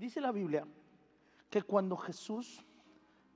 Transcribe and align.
Dice 0.00 0.18
la 0.18 0.32
Biblia 0.32 0.66
que 1.50 1.60
cuando 1.60 1.94
Jesús 1.94 2.64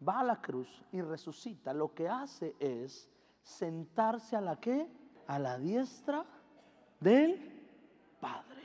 va 0.08 0.20
a 0.20 0.24
la 0.24 0.40
cruz 0.40 0.82
y 0.92 1.02
resucita, 1.02 1.74
lo 1.74 1.92
que 1.92 2.08
hace 2.08 2.56
es 2.58 3.06
sentarse 3.42 4.34
a 4.34 4.40
la 4.40 4.58
que? 4.58 4.88
A 5.26 5.38
la 5.38 5.58
diestra 5.58 6.24
del 7.00 7.38
Padre. 8.18 8.62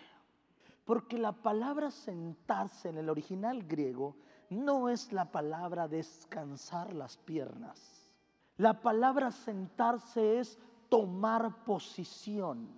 Porque 0.85 1.17
la 1.17 1.33
palabra 1.33 1.91
sentarse 1.91 2.87
en 2.87 2.99
el 2.99 3.09
original 3.09 3.63
griego 3.63 4.15
no 4.49 4.87
es 4.87 5.11
la 5.11 5.29
palabra 5.29 5.89
descansar 5.89 6.93
las 6.93 7.17
piernas. 7.17 8.07
La 8.55 8.79
palabra 8.79 9.29
sentarse 9.29 10.39
es 10.39 10.57
tomar 10.87 11.65
posición. 11.65 12.69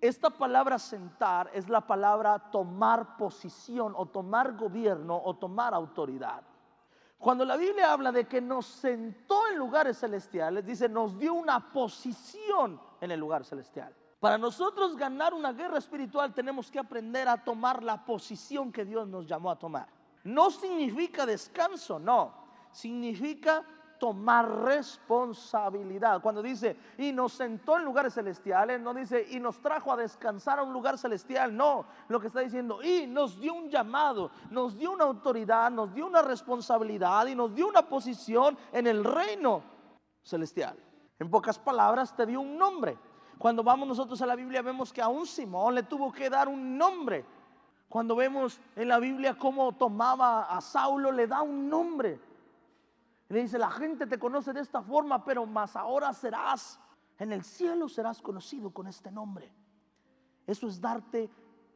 Esta 0.00 0.30
palabra 0.30 0.78
sentar 0.78 1.50
es 1.52 1.68
la 1.68 1.80
palabra 1.80 2.50
tomar 2.50 3.16
posición 3.16 3.94
o 3.96 4.06
tomar 4.06 4.56
gobierno 4.56 5.20
o 5.24 5.34
tomar 5.34 5.74
autoridad. 5.74 6.42
Cuando 7.18 7.44
la 7.44 7.56
Biblia 7.56 7.92
habla 7.92 8.12
de 8.12 8.26
que 8.26 8.40
nos 8.40 8.66
sentó 8.66 9.48
en 9.48 9.58
lugares 9.58 9.98
celestiales, 9.98 10.64
dice, 10.64 10.88
nos 10.88 11.18
dio 11.18 11.34
una 11.34 11.72
posición 11.72 12.80
en 13.00 13.10
el 13.10 13.18
lugar 13.18 13.44
celestial. 13.44 13.94
Para 14.20 14.38
nosotros 14.38 14.96
ganar 14.96 15.34
una 15.34 15.52
guerra 15.52 15.78
espiritual 15.78 16.34
tenemos 16.34 16.70
que 16.70 16.78
aprender 16.78 17.28
a 17.28 17.42
tomar 17.42 17.82
la 17.82 18.04
posición 18.04 18.70
que 18.70 18.84
Dios 18.84 19.08
nos 19.08 19.26
llamó 19.26 19.50
a 19.50 19.58
tomar. 19.58 19.88
No 20.24 20.50
significa 20.50 21.24
descanso, 21.24 21.98
no. 21.98 22.32
Significa 22.72 23.64
tomar 23.98 24.48
responsabilidad. 24.64 26.20
Cuando 26.20 26.42
dice, 26.42 26.76
y 26.98 27.12
nos 27.12 27.32
sentó 27.32 27.76
en 27.76 27.84
lugares 27.84 28.14
celestiales, 28.14 28.80
no 28.80 28.94
dice, 28.94 29.26
y 29.30 29.40
nos 29.40 29.60
trajo 29.60 29.92
a 29.92 29.96
descansar 29.96 30.58
a 30.58 30.62
un 30.62 30.72
lugar 30.72 30.98
celestial, 30.98 31.56
no. 31.56 31.86
Lo 32.08 32.20
que 32.20 32.28
está 32.28 32.40
diciendo, 32.40 32.82
y 32.82 33.06
nos 33.06 33.40
dio 33.40 33.54
un 33.54 33.68
llamado, 33.68 34.30
nos 34.50 34.78
dio 34.78 34.92
una 34.92 35.04
autoridad, 35.04 35.70
nos 35.70 35.92
dio 35.94 36.06
una 36.06 36.22
responsabilidad 36.22 37.26
y 37.26 37.34
nos 37.34 37.54
dio 37.54 37.68
una 37.68 37.82
posición 37.82 38.56
en 38.72 38.86
el 38.86 39.04
reino 39.04 39.62
celestial. 40.22 40.76
En 41.18 41.30
pocas 41.30 41.58
palabras, 41.58 42.14
te 42.14 42.26
dio 42.26 42.40
un 42.40 42.58
nombre. 42.58 42.98
Cuando 43.38 43.62
vamos 43.62 43.86
nosotros 43.88 44.20
a 44.22 44.26
la 44.26 44.36
Biblia 44.36 44.62
vemos 44.62 44.92
que 44.92 45.02
a 45.02 45.08
un 45.08 45.26
Simón 45.26 45.74
le 45.74 45.82
tuvo 45.82 46.12
que 46.12 46.30
dar 46.30 46.48
un 46.48 46.76
nombre. 46.76 47.24
Cuando 47.88 48.16
vemos 48.16 48.60
en 48.74 48.88
la 48.88 48.98
Biblia 48.98 49.36
cómo 49.38 49.72
tomaba 49.72 50.44
a 50.44 50.60
Saulo, 50.60 51.12
le 51.12 51.26
da 51.26 51.42
un 51.42 51.68
nombre. 51.68 52.18
Y 53.28 53.34
le 53.34 53.42
dice, 53.42 53.58
la 53.58 53.70
gente 53.70 54.06
te 54.06 54.18
conoce 54.18 54.52
de 54.52 54.60
esta 54.60 54.82
forma, 54.82 55.24
pero 55.24 55.46
más 55.46 55.76
ahora 55.76 56.12
serás, 56.12 56.78
en 57.18 57.32
el 57.32 57.42
cielo 57.42 57.88
serás 57.88 58.22
conocido 58.22 58.70
con 58.70 58.86
este 58.86 59.10
nombre. 59.10 59.52
Eso 60.46 60.68
es 60.68 60.80
darte, 60.80 61.28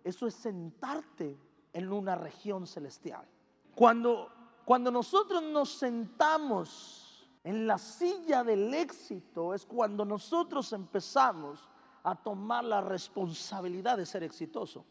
eso 0.04 0.26
es 0.26 0.34
sentarte 0.34 1.36
en 1.72 1.92
una 1.92 2.14
región 2.14 2.66
celestial. 2.66 3.26
Cuando, 3.74 4.30
cuando 4.64 4.90
nosotros 4.90 5.42
nos 5.42 5.70
sentamos 5.70 7.28
en 7.42 7.66
la 7.66 7.78
silla 7.78 8.44
del 8.44 8.72
éxito, 8.74 9.54
es 9.54 9.64
cuando 9.66 10.04
nosotros 10.04 10.72
empezamos 10.72 11.68
a 12.02 12.14
tomar 12.14 12.64
la 12.64 12.80
responsabilidad 12.80 13.96
de 13.96 14.06
ser 14.06 14.22
exitoso. 14.22 14.84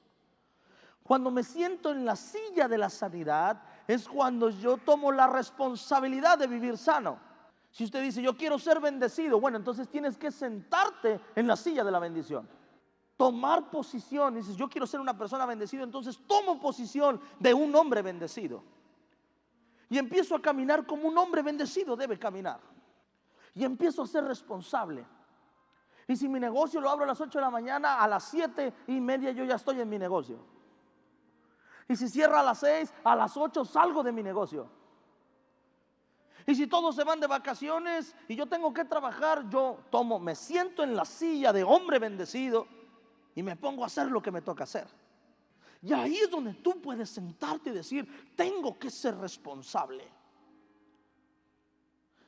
Cuando 1.04 1.32
me 1.32 1.44
siento 1.44 1.92
en 1.92 2.06
la 2.06 2.16
silla 2.16 2.68
de 2.68 2.78
la 2.78 2.90
sanidad 2.90 3.64
es 3.90 4.08
cuando 4.08 4.52
yo 4.52 4.78
tomo 4.78 5.12
la 5.12 5.26
responsabilidad 5.26 6.38
de 6.38 6.46
vivir 6.46 6.78
sano. 6.78 7.18
Si 7.72 7.84
usted 7.84 8.04
dice, 8.04 8.22
yo 8.22 8.38
quiero 8.38 8.60
ser 8.60 8.80
bendecido, 8.80 9.40
bueno, 9.40 9.58
entonces 9.58 9.90
tienes 9.90 10.16
que 10.16 10.30
sentarte 10.30 11.20
en 11.34 11.48
la 11.48 11.56
silla 11.56 11.84
de 11.84 11.90
la 11.90 11.98
bendición. 11.98 12.48
Tomar 13.18 13.72
posición, 13.72 14.36
dices, 14.36 14.56
yo 14.56 14.70
quiero 14.70 14.86
ser 14.86 15.00
una 15.00 15.18
persona 15.18 15.44
bendecida, 15.48 15.82
entonces 15.82 16.20
tomo 16.28 16.62
posición 16.62 17.20
de 17.40 17.52
un 17.52 17.76
hombre 17.76 18.04
bendecido. 18.04 18.64
Y 19.90 19.98
empiezo 19.98 20.36
a 20.36 20.42
caminar 20.42 20.86
como 20.86 21.08
un 21.08 21.18
hombre 21.18 21.42
bendecido 21.42 21.96
debe 21.96 22.20
caminar. 22.20 22.60
Y 23.56 23.64
empiezo 23.64 24.04
a 24.04 24.08
ser 24.08 24.24
responsable. 24.24 25.04
Y 26.08 26.16
si 26.16 26.30
mi 26.30 26.40
negocio 26.40 26.80
lo 26.80 26.92
abro 26.92 27.06
a 27.06 27.08
las 27.08 27.20
8 27.20 27.40
de 27.40 27.44
la 27.44 27.50
mañana, 27.50 28.00
a 28.00 28.08
las 28.08 28.26
7 28.26 28.72
y 28.86 29.02
media 29.02 29.32
yo 29.32 29.46
ya 29.46 29.56
estoy 29.56 29.82
en 29.82 29.90
mi 29.90 29.98
negocio. 29.98 30.59
Y 31.90 31.96
si 31.96 32.08
cierra 32.08 32.42
a 32.42 32.44
las 32.44 32.60
6, 32.60 32.94
a 33.04 33.16
las 33.16 33.36
8 33.36 33.66
salgo 33.66 34.04
de 34.04 34.12
mi 34.12 34.22
negocio. 34.22 34.70
Y 36.46 36.54
si 36.54 36.68
todos 36.68 36.96
se 36.96 37.04
van 37.04 37.20
de 37.20 37.28
vacaciones 37.28 38.16
y 38.28 38.36
yo 38.36 38.46
tengo 38.46 38.72
que 38.74 38.86
trabajar, 38.86 39.50
yo 39.50 39.80
tomo, 39.90 40.20
me 40.20 40.36
siento 40.36 40.84
en 40.84 40.96
la 40.96 41.04
silla 41.04 41.52
de 41.52 41.64
hombre 41.64 41.98
bendecido 41.98 42.68
y 43.36 43.42
me 43.42 43.56
pongo 43.56 43.84
a 43.84 43.88
hacer 43.88 44.10
lo 44.12 44.22
que 44.22 44.32
me 44.32 44.42
toca 44.42 44.66
hacer. 44.66 44.88
Y 45.82 45.92
ahí 45.92 46.18
es 46.18 46.30
donde 46.30 46.54
tú 46.54 46.80
puedes 46.80 47.10
sentarte 47.10 47.72
y 47.72 47.74
decir, 47.74 48.34
tengo 48.36 48.78
que 48.78 48.92
ser 48.92 49.18
responsable. 49.18 50.08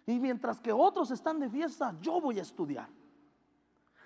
Y 0.08 0.20
mientras 0.20 0.60
que 0.60 0.72
otros 0.72 1.12
están 1.12 1.40
de 1.40 1.50
fiesta, 1.50 1.96
yo 2.02 2.20
voy 2.20 2.40
a 2.40 2.42
estudiar. 2.42 2.90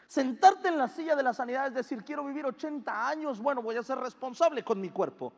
Sentarte 0.08 0.68
en 0.68 0.78
la 0.78 0.88
silla 0.88 1.16
de 1.16 1.24
la 1.24 1.34
sanidad 1.34 1.68
es 1.68 1.74
decir, 1.74 2.04
quiero 2.04 2.26
vivir 2.26 2.46
80 2.46 3.08
años, 3.08 3.40
bueno, 3.40 3.62
voy 3.62 3.76
a 3.76 3.84
ser 3.84 3.98
responsable 3.98 4.64
con 4.64 4.80
mi 4.80 4.90
cuerpo. 4.90 5.34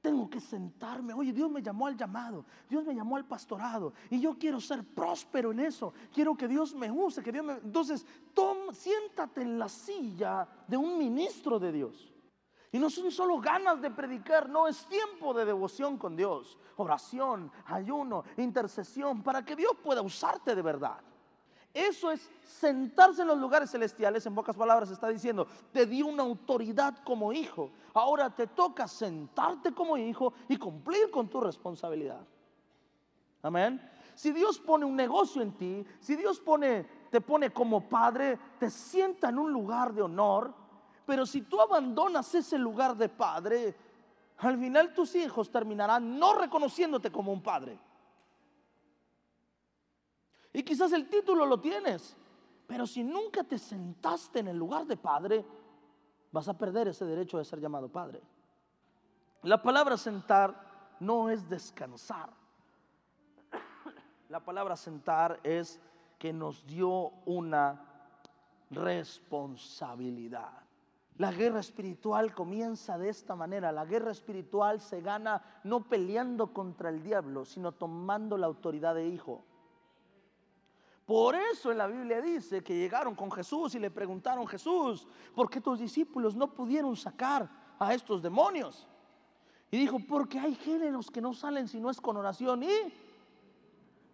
Tengo 0.00 0.30
que 0.30 0.40
sentarme. 0.40 1.12
Oye, 1.12 1.32
Dios 1.32 1.50
me 1.50 1.60
llamó 1.60 1.86
al 1.86 1.96
llamado. 1.96 2.44
Dios 2.68 2.84
me 2.84 2.94
llamó 2.94 3.16
al 3.16 3.24
pastorado. 3.24 3.92
Y 4.10 4.20
yo 4.20 4.38
quiero 4.38 4.60
ser 4.60 4.84
próspero 4.84 5.50
en 5.50 5.60
eso. 5.60 5.92
Quiero 6.12 6.36
que 6.36 6.46
Dios 6.46 6.74
me 6.74 6.90
use. 6.90 7.22
Que 7.22 7.32
Dios 7.32 7.44
me... 7.44 7.54
Entonces, 7.54 8.06
siéntate 8.72 9.42
en 9.42 9.58
la 9.58 9.68
silla 9.68 10.48
de 10.66 10.76
un 10.76 10.98
ministro 10.98 11.58
de 11.58 11.72
Dios. 11.72 12.12
Y 12.70 12.78
no 12.78 12.90
son 12.90 13.10
solo 13.10 13.40
ganas 13.40 13.80
de 13.80 13.90
predicar, 13.90 14.48
no 14.48 14.68
es 14.68 14.86
tiempo 14.86 15.32
de 15.32 15.46
devoción 15.46 15.96
con 15.96 16.14
Dios, 16.14 16.58
oración, 16.76 17.50
ayuno, 17.64 18.24
intercesión, 18.36 19.22
para 19.22 19.42
que 19.42 19.56
Dios 19.56 19.72
pueda 19.82 20.02
usarte 20.02 20.54
de 20.54 20.60
verdad. 20.60 21.00
Eso 21.78 22.10
es 22.10 22.28
sentarse 22.42 23.22
en 23.22 23.28
los 23.28 23.38
lugares 23.38 23.70
celestiales. 23.70 24.26
En 24.26 24.34
pocas 24.34 24.56
palabras 24.56 24.90
está 24.90 25.06
diciendo, 25.08 25.46
te 25.72 25.86
di 25.86 26.02
una 26.02 26.24
autoridad 26.24 27.04
como 27.04 27.32
hijo. 27.32 27.70
Ahora 27.94 28.34
te 28.34 28.48
toca 28.48 28.88
sentarte 28.88 29.72
como 29.72 29.96
hijo 29.96 30.32
y 30.48 30.56
cumplir 30.56 31.08
con 31.08 31.28
tu 31.28 31.40
responsabilidad. 31.40 32.26
Amén. 33.42 33.80
Si 34.16 34.32
Dios 34.32 34.58
pone 34.58 34.84
un 34.84 34.96
negocio 34.96 35.40
en 35.40 35.52
ti, 35.52 35.86
si 36.00 36.16
Dios 36.16 36.42
te 37.10 37.20
pone 37.20 37.52
como 37.52 37.88
padre, 37.88 38.36
te 38.58 38.70
sienta 38.70 39.28
en 39.28 39.38
un 39.38 39.52
lugar 39.52 39.94
de 39.94 40.02
honor. 40.02 40.52
Pero 41.06 41.24
si 41.24 41.42
tú 41.42 41.60
abandonas 41.60 42.34
ese 42.34 42.58
lugar 42.58 42.96
de 42.96 43.08
padre, 43.08 43.76
al 44.38 44.58
final 44.58 44.92
tus 44.92 45.14
hijos 45.14 45.48
terminarán 45.48 46.18
no 46.18 46.34
reconociéndote 46.34 47.12
como 47.12 47.32
un 47.32 47.40
padre. 47.40 47.78
Y 50.58 50.64
quizás 50.64 50.90
el 50.90 51.08
título 51.08 51.46
lo 51.46 51.60
tienes, 51.60 52.16
pero 52.66 52.84
si 52.84 53.04
nunca 53.04 53.44
te 53.44 53.58
sentaste 53.58 54.40
en 54.40 54.48
el 54.48 54.56
lugar 54.56 54.86
de 54.86 54.96
padre, 54.96 55.46
vas 56.32 56.48
a 56.48 56.58
perder 56.58 56.88
ese 56.88 57.04
derecho 57.04 57.38
de 57.38 57.44
ser 57.44 57.60
llamado 57.60 57.88
padre. 57.88 58.20
La 59.42 59.62
palabra 59.62 59.96
sentar 59.96 60.96
no 60.98 61.30
es 61.30 61.48
descansar. 61.48 62.30
La 64.28 64.40
palabra 64.40 64.74
sentar 64.74 65.38
es 65.44 65.80
que 66.18 66.32
nos 66.32 66.66
dio 66.66 67.12
una 67.24 67.80
responsabilidad. 68.70 70.50
La 71.18 71.30
guerra 71.30 71.60
espiritual 71.60 72.34
comienza 72.34 72.98
de 72.98 73.10
esta 73.10 73.36
manera. 73.36 73.70
La 73.70 73.84
guerra 73.84 74.10
espiritual 74.10 74.80
se 74.80 75.02
gana 75.02 75.40
no 75.62 75.84
peleando 75.84 76.52
contra 76.52 76.88
el 76.88 77.00
diablo, 77.00 77.44
sino 77.44 77.70
tomando 77.70 78.36
la 78.36 78.48
autoridad 78.48 78.96
de 78.96 79.06
hijo. 79.06 79.44
Por 81.08 81.34
eso 81.34 81.72
en 81.72 81.78
la 81.78 81.86
Biblia 81.86 82.20
dice 82.20 82.62
que 82.62 82.76
llegaron 82.76 83.14
con 83.14 83.32
Jesús 83.32 83.74
y 83.74 83.78
le 83.78 83.90
preguntaron, 83.90 84.46
Jesús, 84.46 85.08
¿por 85.34 85.48
qué 85.48 85.58
tus 85.58 85.78
discípulos 85.78 86.36
no 86.36 86.52
pudieron 86.52 86.94
sacar 86.94 87.48
a 87.78 87.94
estos 87.94 88.20
demonios? 88.20 88.86
Y 89.70 89.78
dijo, 89.78 89.98
porque 90.06 90.38
hay 90.38 90.54
géneros 90.54 91.10
que 91.10 91.22
no 91.22 91.32
salen 91.32 91.66
si 91.66 91.80
no 91.80 91.88
es 91.88 91.98
con 91.98 92.18
oración 92.18 92.62
y 92.62 92.68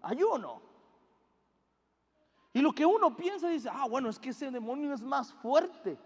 ayuno. 0.02 0.62
Y 2.52 2.60
lo 2.60 2.72
que 2.72 2.86
uno 2.86 3.16
piensa 3.16 3.48
dice, 3.48 3.68
ah, 3.72 3.88
bueno, 3.90 4.08
es 4.08 4.20
que 4.20 4.28
ese 4.28 4.52
demonio 4.52 4.94
es 4.94 5.02
más 5.02 5.32
fuerte. 5.32 5.98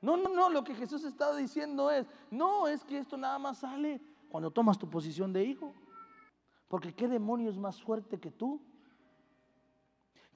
No, 0.00 0.16
no, 0.16 0.30
no, 0.30 0.50
lo 0.50 0.64
que 0.64 0.74
Jesús 0.74 1.04
está 1.04 1.32
diciendo 1.36 1.92
es, 1.92 2.08
no, 2.28 2.66
es 2.66 2.82
que 2.82 2.98
esto 2.98 3.16
nada 3.16 3.38
más 3.38 3.58
sale 3.58 4.00
cuando 4.28 4.50
tomas 4.50 4.78
tu 4.78 4.90
posición 4.90 5.32
de 5.32 5.44
hijo. 5.44 5.72
Porque 6.66 6.92
¿qué 6.92 7.06
demonio 7.06 7.48
es 7.50 7.56
más 7.56 7.80
fuerte 7.80 8.18
que 8.18 8.32
tú? 8.32 8.60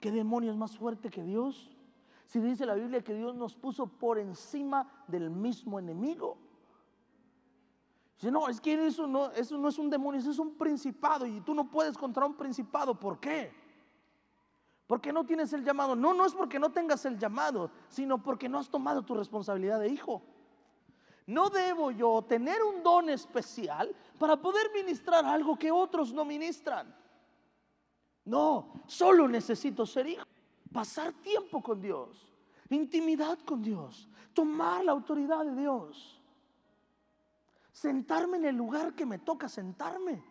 ¿Qué 0.02 0.10
demonio 0.10 0.50
es 0.50 0.56
más 0.56 0.76
fuerte 0.76 1.10
que 1.10 1.22
Dios? 1.22 1.70
Si 2.26 2.40
dice 2.40 2.66
la 2.66 2.74
Biblia 2.74 3.04
que 3.04 3.14
Dios 3.14 3.36
nos 3.36 3.54
puso 3.54 3.86
por 3.86 4.18
encima 4.18 5.04
del 5.06 5.30
mismo 5.30 5.78
enemigo. 5.78 6.36
Dice, 8.16 8.32
no, 8.32 8.48
es 8.48 8.60
que 8.60 8.84
eso 8.84 9.06
no, 9.06 9.30
eso 9.30 9.56
no 9.56 9.68
es 9.68 9.78
un 9.78 9.88
demonio, 9.88 10.18
eso 10.18 10.32
es 10.32 10.40
un 10.40 10.58
principado 10.58 11.24
y 11.24 11.40
tú 11.42 11.54
no 11.54 11.70
puedes 11.70 11.96
contra 11.96 12.26
un 12.26 12.34
principado. 12.34 12.98
¿Por 12.98 13.20
qué? 13.20 13.54
Porque 14.88 15.12
no 15.12 15.24
tienes 15.24 15.52
el 15.52 15.62
llamado. 15.62 15.94
No, 15.94 16.12
no 16.12 16.26
es 16.26 16.34
porque 16.34 16.58
no 16.58 16.72
tengas 16.72 17.04
el 17.04 17.16
llamado, 17.16 17.70
sino 17.88 18.20
porque 18.20 18.48
no 18.48 18.58
has 18.58 18.68
tomado 18.68 19.04
tu 19.04 19.14
responsabilidad 19.14 19.78
de 19.78 19.86
hijo. 19.88 20.20
No 21.26 21.48
debo 21.48 21.92
yo 21.92 22.22
tener 22.22 22.60
un 22.64 22.82
don 22.82 23.08
especial 23.08 23.94
para 24.18 24.36
poder 24.36 24.68
ministrar 24.74 25.24
algo 25.24 25.56
que 25.56 25.70
otros 25.70 26.12
no 26.12 26.24
ministran. 26.24 26.92
No, 28.24 28.84
solo 28.86 29.26
necesito 29.26 29.84
ser 29.84 30.06
hijo, 30.06 30.24
pasar 30.72 31.12
tiempo 31.14 31.62
con 31.62 31.80
Dios, 31.80 32.32
intimidad 32.70 33.38
con 33.40 33.62
Dios, 33.62 34.08
tomar 34.32 34.84
la 34.84 34.92
autoridad 34.92 35.44
de 35.44 35.56
Dios, 35.56 36.20
sentarme 37.72 38.36
en 38.36 38.44
el 38.44 38.56
lugar 38.56 38.94
que 38.94 39.04
me 39.04 39.18
toca 39.18 39.48
sentarme. 39.48 40.22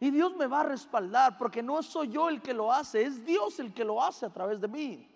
Y 0.00 0.10
Dios 0.10 0.36
me 0.36 0.46
va 0.46 0.60
a 0.60 0.64
respaldar 0.64 1.36
porque 1.36 1.60
no 1.60 1.82
soy 1.82 2.08
yo 2.10 2.28
el 2.28 2.40
que 2.40 2.54
lo 2.54 2.72
hace, 2.72 3.02
es 3.02 3.24
Dios 3.24 3.58
el 3.58 3.74
que 3.74 3.84
lo 3.84 4.02
hace 4.02 4.26
a 4.26 4.32
través 4.32 4.60
de 4.60 4.68
mí. 4.68 5.08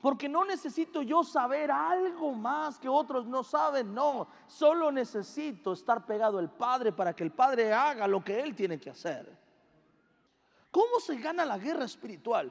Porque 0.00 0.28
no 0.28 0.44
necesito 0.44 1.02
yo 1.02 1.22
saber 1.22 1.70
algo 1.70 2.32
más 2.32 2.80
que 2.80 2.88
otros 2.88 3.24
no 3.24 3.44
saben, 3.44 3.94
no. 3.94 4.26
Solo 4.48 4.90
necesito 4.90 5.74
estar 5.74 6.04
pegado 6.04 6.38
al 6.38 6.50
Padre 6.50 6.90
para 6.90 7.14
que 7.14 7.22
el 7.22 7.30
Padre 7.30 7.72
haga 7.72 8.08
lo 8.08 8.24
que 8.24 8.40
Él 8.40 8.56
tiene 8.56 8.80
que 8.80 8.90
hacer. 8.90 9.41
¿Cómo 10.72 11.00
se 11.00 11.16
gana 11.18 11.44
la 11.44 11.58
guerra 11.58 11.84
espiritual? 11.84 12.50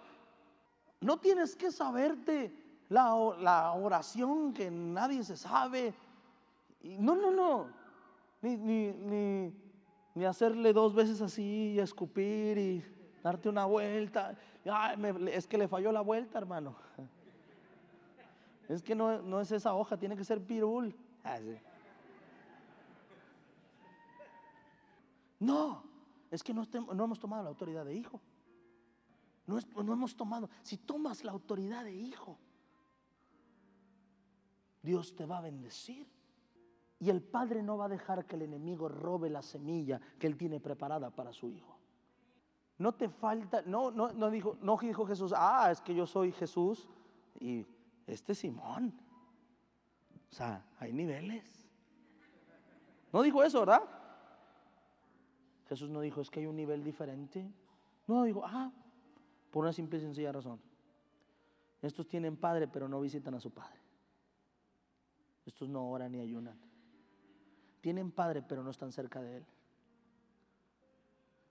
No 1.01 1.17
tienes 1.17 1.55
que 1.55 1.71
saberte 1.71 2.53
la, 2.87 3.71
oración 3.73 4.53
que 4.53 4.69
nadie 4.69 5.23
se 5.23 5.35
sabe. 5.35 5.93
No, 6.83 7.15
no, 7.15 7.31
no. 7.31 7.67
Ni, 8.43 8.55
ni, 8.55 9.51
ni, 10.13 10.25
hacerle 10.25 10.71
dos 10.71 10.93
veces 10.93 11.19
así 11.21 11.73
y 11.73 11.79
escupir 11.79 12.57
y 12.59 12.85
darte 13.23 13.49
una 13.49 13.65
vuelta. 13.65 14.37
es 15.31 15.47
que 15.47 15.57
le 15.57 15.67
falló 15.67 15.91
la 15.91 16.01
vuelta, 16.01 16.37
hermano. 16.37 16.75
Es 18.69 18.83
que 18.83 18.93
no, 18.93 19.41
es 19.41 19.51
esa 19.51 19.73
hoja, 19.73 19.97
tiene 19.97 20.15
que 20.15 20.23
ser 20.23 20.39
pirul. 20.39 20.95
Ah, 21.23 21.39
no, 25.39 25.90
es 26.31 26.41
que 26.41 26.53
no, 26.53 26.65
hemos 27.03 27.19
tomado 27.19 27.43
la 27.43 27.49
autoridad 27.49 27.85
de 27.85 27.93
hijo. 27.93 28.21
No, 29.45 29.59
no 29.83 29.93
hemos 29.93 30.15
tomado. 30.15 30.49
Si 30.63 30.77
tomas 30.77 31.25
la 31.25 31.33
autoridad 31.33 31.83
de 31.83 31.93
hijo, 31.93 32.39
Dios 34.81 35.13
te 35.13 35.25
va 35.25 35.39
a 35.39 35.41
bendecir. 35.41 36.07
Y 36.99 37.09
el 37.09 37.21
padre 37.21 37.61
no 37.61 37.77
va 37.77 37.85
a 37.85 37.89
dejar 37.89 38.25
que 38.25 38.35
el 38.35 38.43
enemigo 38.43 38.87
robe 38.87 39.29
la 39.29 39.41
semilla 39.41 39.99
que 40.17 40.27
él 40.27 40.37
tiene 40.37 40.59
preparada 40.61 41.09
para 41.09 41.33
su 41.33 41.49
hijo. 41.49 41.77
No 42.77 42.93
te 42.93 43.09
falta, 43.09 43.61
no, 43.63 43.91
no, 43.91 44.13
no 44.13 44.29
dijo, 44.29 44.57
no 44.61 44.77
dijo 44.77 45.05
Jesús, 45.05 45.33
ah, 45.35 45.69
es 45.71 45.81
que 45.81 45.93
yo 45.93 46.07
soy 46.07 46.31
Jesús 46.31 46.87
y 47.39 47.65
este 48.07 48.33
Simón. 48.33 48.93
O 50.31 50.33
sea, 50.33 50.65
hay 50.79 50.93
niveles. 50.93 51.67
No 53.11 53.21
dijo 53.21 53.43
eso, 53.43 53.59
¿verdad? 53.59 54.00
Jesús 55.71 55.89
no 55.89 56.01
dijo, 56.01 56.19
es 56.19 56.29
que 56.29 56.41
hay 56.41 56.47
un 56.47 56.57
nivel 56.57 56.83
diferente. 56.83 57.49
No, 58.05 58.23
dijo, 58.23 58.43
ah, 58.43 58.73
por 59.51 59.63
una 59.63 59.71
simple 59.71 59.99
y 59.99 60.01
sencilla 60.01 60.33
razón. 60.33 60.59
Estos 61.81 62.09
tienen 62.09 62.35
padre, 62.35 62.67
pero 62.67 62.89
no 62.89 62.99
visitan 62.99 63.35
a 63.35 63.39
su 63.39 63.51
padre. 63.51 63.79
Estos 65.45 65.69
no 65.69 65.89
oran 65.89 66.11
ni 66.11 66.19
ayunan. 66.19 66.59
Tienen 67.79 68.11
padre, 68.11 68.41
pero 68.41 68.63
no 68.63 68.71
están 68.71 68.91
cerca 68.91 69.21
de 69.21 69.37
él. 69.37 69.45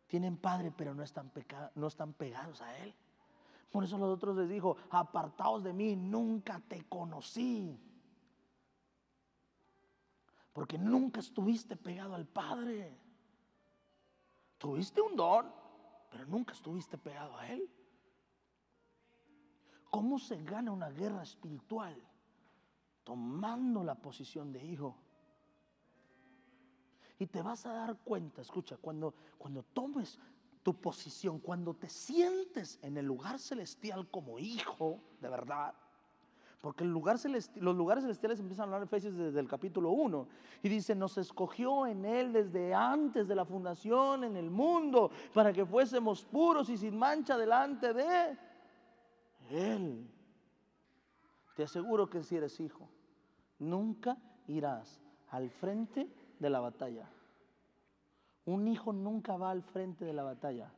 Tienen 0.06 0.36
padre, 0.36 0.70
pero 0.70 0.92
no 0.94 1.02
están, 1.02 1.32
no 1.74 1.86
están 1.86 2.12
pegados 2.12 2.60
a 2.60 2.76
él. 2.76 2.94
Por 3.72 3.84
eso 3.84 3.96
los 3.96 4.14
otros 4.14 4.36
les 4.36 4.50
dijo, 4.50 4.76
apartaos 4.90 5.64
de 5.64 5.72
mí, 5.72 5.96
nunca 5.96 6.60
te 6.68 6.84
conocí. 6.90 7.74
Porque 10.52 10.76
nunca 10.76 11.20
estuviste 11.20 11.74
pegado 11.74 12.14
al 12.14 12.26
Padre. 12.26 13.09
Tuviste 14.60 15.00
un 15.00 15.16
don, 15.16 15.50
pero 16.10 16.26
nunca 16.26 16.52
estuviste 16.52 16.98
pegado 16.98 17.34
a 17.38 17.48
Él. 17.48 17.66
¿Cómo 19.88 20.18
se 20.18 20.36
gana 20.44 20.70
una 20.70 20.90
guerra 20.90 21.22
espiritual? 21.22 21.96
Tomando 23.02 23.82
la 23.82 23.94
posición 23.94 24.52
de 24.52 24.62
hijo. 24.62 24.94
Y 27.18 27.26
te 27.26 27.40
vas 27.40 27.64
a 27.64 27.72
dar 27.72 27.96
cuenta, 28.00 28.42
escucha, 28.42 28.76
cuando, 28.76 29.14
cuando 29.38 29.62
tomes 29.62 30.18
tu 30.62 30.78
posición, 30.78 31.38
cuando 31.38 31.72
te 31.72 31.88
sientes 31.88 32.78
en 32.82 32.98
el 32.98 33.06
lugar 33.06 33.38
celestial 33.38 34.10
como 34.10 34.38
hijo, 34.38 35.00
de 35.22 35.30
verdad, 35.30 35.74
porque 36.60 36.84
los 36.84 36.92
lugares 36.92 37.22
celestiales 37.22 38.38
empiezan 38.38 38.60
a 38.60 38.64
hablar 38.64 38.82
en 38.82 38.86
Efesios 38.86 39.16
desde 39.16 39.40
el 39.40 39.48
capítulo 39.48 39.90
1. 39.90 40.28
Y 40.62 40.68
dice, 40.68 40.94
nos 40.94 41.16
escogió 41.16 41.86
en 41.86 42.04
Él 42.04 42.32
desde 42.32 42.74
antes 42.74 43.26
de 43.26 43.34
la 43.34 43.46
fundación 43.46 44.24
en 44.24 44.36
el 44.36 44.50
mundo, 44.50 45.10
para 45.32 45.54
que 45.54 45.64
fuésemos 45.64 46.22
puros 46.24 46.68
y 46.68 46.76
sin 46.76 46.98
mancha 46.98 47.38
delante 47.38 47.94
de 47.94 48.38
Él. 49.50 50.06
Te 51.56 51.62
aseguro 51.62 52.10
que 52.10 52.22
si 52.22 52.36
eres 52.36 52.60
hijo, 52.60 52.90
nunca 53.58 54.18
irás 54.46 55.00
al 55.30 55.48
frente 55.48 56.08
de 56.38 56.50
la 56.50 56.60
batalla. 56.60 57.08
Un 58.44 58.68
hijo 58.68 58.92
nunca 58.92 59.36
va 59.38 59.50
al 59.50 59.62
frente 59.62 60.04
de 60.04 60.12
la 60.12 60.24
batalla. 60.24 60.70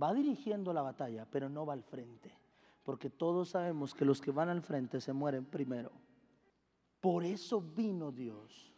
Va 0.00 0.14
dirigiendo 0.14 0.72
la 0.72 0.82
batalla, 0.82 1.26
pero 1.30 1.48
no 1.48 1.66
va 1.66 1.72
al 1.72 1.82
frente. 1.82 2.41
Porque 2.82 3.10
todos 3.10 3.50
sabemos 3.50 3.94
que 3.94 4.04
los 4.04 4.20
que 4.20 4.30
van 4.30 4.48
al 4.48 4.62
frente 4.62 5.00
se 5.00 5.12
mueren 5.12 5.44
primero. 5.44 5.92
Por 7.00 7.24
eso 7.24 7.60
vino 7.60 8.10
Dios. 8.10 8.72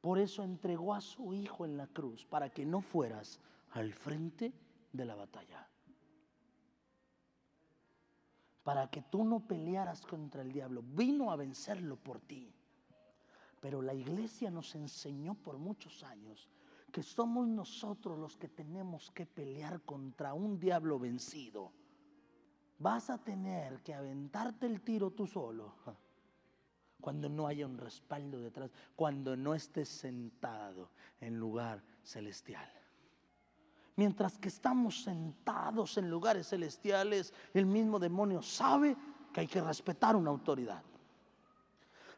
Por 0.00 0.18
eso 0.18 0.42
entregó 0.42 0.94
a 0.94 1.00
su 1.00 1.34
Hijo 1.34 1.64
en 1.64 1.76
la 1.76 1.86
cruz, 1.86 2.24
para 2.24 2.50
que 2.50 2.64
no 2.64 2.80
fueras 2.80 3.38
al 3.72 3.92
frente 3.92 4.52
de 4.92 5.04
la 5.04 5.14
batalla. 5.14 5.68
Para 8.62 8.88
que 8.88 9.02
tú 9.02 9.24
no 9.24 9.40
pelearas 9.46 10.02
contra 10.02 10.42
el 10.42 10.52
diablo. 10.52 10.82
Vino 10.82 11.30
a 11.30 11.36
vencerlo 11.36 11.96
por 11.96 12.20
ti. 12.20 12.52
Pero 13.60 13.82
la 13.82 13.94
iglesia 13.94 14.50
nos 14.50 14.74
enseñó 14.74 15.34
por 15.34 15.58
muchos 15.58 16.02
años 16.02 16.48
que 16.90 17.02
somos 17.02 17.46
nosotros 17.46 18.18
los 18.18 18.36
que 18.36 18.48
tenemos 18.48 19.10
que 19.10 19.26
pelear 19.26 19.82
contra 19.82 20.34
un 20.34 20.58
diablo 20.58 20.98
vencido. 20.98 21.72
Vas 22.80 23.10
a 23.10 23.18
tener 23.18 23.80
que 23.82 23.94
aventarte 23.94 24.66
el 24.66 24.80
tiro 24.80 25.10
tú 25.10 25.26
solo 25.26 25.74
cuando 27.00 27.28
no 27.28 27.46
haya 27.46 27.66
un 27.66 27.78
respaldo 27.78 28.40
detrás, 28.40 28.70
cuando 28.96 29.36
no 29.36 29.54
estés 29.54 29.88
sentado 29.88 30.90
en 31.20 31.38
lugar 31.38 31.82
celestial. 32.02 32.68
Mientras 33.96 34.38
que 34.38 34.48
estamos 34.48 35.02
sentados 35.02 35.98
en 35.98 36.10
lugares 36.10 36.48
celestiales, 36.48 37.34
el 37.52 37.66
mismo 37.66 37.98
demonio 37.98 38.40
sabe 38.40 38.96
que 39.32 39.40
hay 39.40 39.46
que 39.46 39.60
respetar 39.60 40.16
una 40.16 40.30
autoridad. 40.30 40.82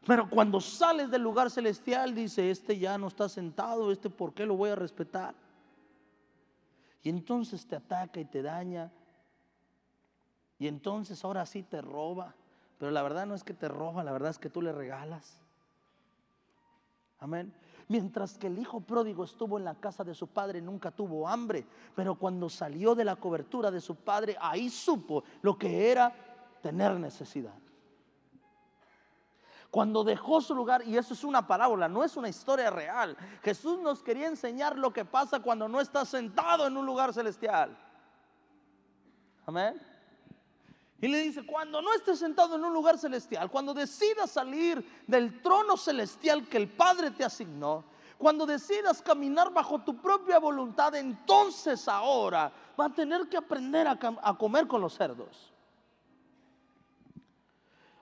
Pero 0.05 0.29
cuando 0.29 0.61
sales 0.61 1.11
del 1.11 1.21
lugar 1.21 1.49
celestial, 1.51 2.15
dice, 2.15 2.49
este 2.49 2.77
ya 2.79 2.97
no 2.97 3.07
está 3.07 3.27
sentado, 3.27 3.91
este 3.91 4.09
por 4.09 4.33
qué 4.33 4.45
lo 4.45 4.55
voy 4.55 4.69
a 4.69 4.75
respetar. 4.75 5.35
Y 7.01 7.09
entonces 7.09 7.65
te 7.65 7.75
ataca 7.75 8.19
y 8.19 8.25
te 8.25 8.41
daña. 8.41 8.89
Y 10.63 10.67
entonces 10.69 11.25
ahora 11.25 11.45
sí 11.45 11.61
te 11.61 11.81
roba. 11.81 12.33
Pero 12.77 12.89
la 12.89 13.03
verdad 13.03 13.25
no 13.25 13.35
es 13.35 13.43
que 13.43 13.53
te 13.53 13.67
roba, 13.67 14.01
la 14.01 14.13
verdad 14.13 14.29
es 14.29 14.39
que 14.39 14.49
tú 14.49 14.61
le 14.61 14.71
regalas. 14.71 15.37
Amén. 17.19 17.53
Mientras 17.89 18.37
que 18.37 18.47
el 18.47 18.57
hijo 18.57 18.79
pródigo 18.79 19.25
estuvo 19.25 19.57
en 19.57 19.65
la 19.65 19.75
casa 19.75 20.05
de 20.05 20.15
su 20.15 20.27
padre, 20.27 20.61
nunca 20.61 20.89
tuvo 20.89 21.27
hambre. 21.27 21.67
Pero 21.97 22.15
cuando 22.15 22.47
salió 22.47 22.95
de 22.95 23.03
la 23.03 23.17
cobertura 23.17 23.71
de 23.71 23.81
su 23.81 23.95
padre, 23.95 24.37
ahí 24.39 24.69
supo 24.69 25.25
lo 25.41 25.57
que 25.57 25.91
era 25.91 26.15
tener 26.61 26.97
necesidad. 26.97 27.55
Cuando 29.69 30.05
dejó 30.05 30.39
su 30.39 30.55
lugar, 30.55 30.87
y 30.87 30.95
eso 30.95 31.13
es 31.13 31.25
una 31.25 31.45
parábola, 31.45 31.89
no 31.89 32.05
es 32.05 32.15
una 32.15 32.29
historia 32.29 32.69
real. 32.69 33.17
Jesús 33.41 33.81
nos 33.81 34.01
quería 34.01 34.27
enseñar 34.27 34.77
lo 34.77 34.93
que 34.93 35.03
pasa 35.03 35.41
cuando 35.41 35.67
no 35.67 35.81
estás 35.81 36.07
sentado 36.07 36.65
en 36.65 36.77
un 36.77 36.85
lugar 36.85 37.13
celestial. 37.13 37.77
Amén. 39.45 39.92
Y 41.03 41.09
le 41.09 41.19
dice, 41.19 41.45
cuando 41.45 41.81
no 41.81 41.93
estés 41.93 42.17
sentado 42.17 42.55
en 42.55 42.63
un 42.63 42.71
lugar 42.71 42.97
celestial, 42.97 43.51
cuando 43.51 43.73
decidas 43.73 44.31
salir 44.31 45.03
del 45.05 45.41
trono 45.41 45.75
celestial 45.75 46.47
que 46.47 46.55
el 46.55 46.69
Padre 46.69 47.11
te 47.11 47.25
asignó, 47.25 47.83
cuando 48.17 48.45
decidas 48.45 49.01
caminar 49.01 49.51
bajo 49.51 49.79
tu 49.79 49.97
propia 49.97 50.39
voluntad, 50.39 50.95
entonces 50.95 51.89
ahora 51.89 52.49
va 52.79 52.85
a 52.85 52.89
tener 52.89 53.27
que 53.27 53.35
aprender 53.35 53.85
a, 53.85 54.37
comer 54.37 54.65
con 54.65 54.79
los 54.79 54.93
cerdos. 54.93 55.51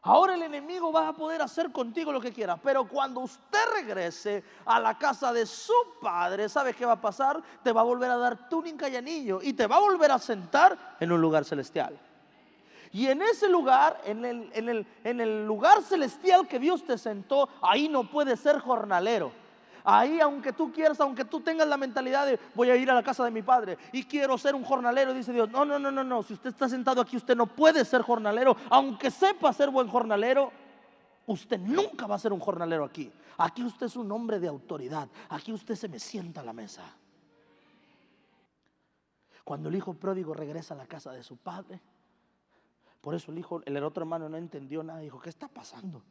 Ahora 0.03 0.35
el 0.35 0.43
enemigo 0.43 0.91
va 0.91 1.07
a 1.07 1.13
poder 1.13 1.41
hacer 1.41 1.71
contigo 1.71 2.11
lo 2.11 2.21
que 2.21 2.31
quiera. 2.31 2.55
Pero 2.57 2.87
cuando 2.87 3.21
usted 3.21 3.65
regrese 3.73 4.43
a 4.63 4.79
la 4.79 4.95
casa 4.99 5.33
de 5.33 5.47
su 5.47 5.73
padre, 5.99 6.47
¿sabe 6.47 6.75
qué 6.75 6.85
va 6.85 6.93
a 6.93 7.01
pasar? 7.01 7.41
Te 7.63 7.71
va 7.71 7.81
a 7.81 7.83
volver 7.83 8.11
a 8.11 8.17
dar 8.17 8.47
túnica 8.47 8.87
y 8.87 8.95
anillo 8.95 9.39
y 9.41 9.53
te 9.53 9.65
va 9.65 9.77
a 9.77 9.79
volver 9.79 10.11
a 10.11 10.19
sentar 10.19 10.97
en 10.99 11.11
un 11.11 11.19
lugar 11.19 11.45
celestial. 11.45 11.99
Y 12.93 13.07
en 13.07 13.21
ese 13.21 13.47
lugar, 13.47 14.01
en 14.05 14.25
el, 14.25 14.49
en, 14.53 14.69
el, 14.69 14.85
en 15.03 15.21
el, 15.21 15.45
lugar 15.45 15.81
celestial 15.81 16.47
que 16.47 16.59
Dios 16.59 16.83
te 16.83 16.97
sentó, 16.97 17.47
ahí 17.61 17.87
no 17.87 18.03
puedes 18.03 18.39
ser 18.39 18.59
jornalero. 18.59 19.31
Ahí, 19.83 20.19
aunque 20.19 20.53
tú 20.53 20.71
quieras, 20.71 20.99
aunque 20.99 21.25
tú 21.25 21.39
tengas 21.39 21.67
la 21.67 21.77
mentalidad 21.77 22.25
de 22.27 22.39
voy 22.53 22.69
a 22.69 22.75
ir 22.75 22.91
a 22.91 22.93
la 22.93 23.01
casa 23.01 23.23
de 23.23 23.31
mi 23.31 23.41
padre 23.41 23.77
y 23.91 24.03
quiero 24.03 24.37
ser 24.37 24.53
un 24.53 24.63
jornalero, 24.63 25.13
dice 25.13 25.33
Dios, 25.33 25.49
no, 25.49 25.65
no, 25.65 25.79
no, 25.79 25.89
no, 25.89 26.03
no, 26.03 26.21
si 26.21 26.33
usted 26.33 26.49
está 26.49 26.69
sentado 26.69 27.01
aquí, 27.01 27.17
usted 27.17 27.35
no 27.35 27.47
puede 27.47 27.83
ser 27.85 28.01
jornalero, 28.01 28.55
aunque 28.69 29.09
sepa 29.09 29.51
ser 29.53 29.69
buen 29.69 29.87
jornalero, 29.87 30.51
usted 31.25 31.59
nunca 31.59 32.05
va 32.05 32.15
a 32.15 32.19
ser 32.19 32.33
un 32.33 32.39
jornalero 32.39 32.83
aquí. 32.83 33.11
Aquí 33.37 33.63
usted 33.63 33.87
es 33.87 33.95
un 33.95 34.11
hombre 34.11 34.39
de 34.39 34.47
autoridad, 34.47 35.07
aquí 35.29 35.51
usted 35.51 35.75
se 35.75 35.87
me 35.87 35.97
sienta 35.97 36.41
a 36.41 36.43
la 36.43 36.53
mesa. 36.53 36.83
Cuando 39.43 39.69
el 39.69 39.75
hijo 39.75 39.95
pródigo 39.95 40.33
regresa 40.33 40.75
a 40.75 40.77
la 40.77 40.85
casa 40.85 41.11
de 41.11 41.23
su 41.23 41.37
padre, 41.37 41.81
por 43.01 43.15
eso 43.15 43.31
el 43.31 43.39
hijo, 43.39 43.61
el 43.65 43.83
otro 43.83 44.03
hermano 44.03 44.29
no 44.29 44.37
entendió 44.37 44.83
nada, 44.83 44.99
dijo, 44.99 45.19
¿qué 45.19 45.29
está 45.29 45.47
pasando? 45.47 46.03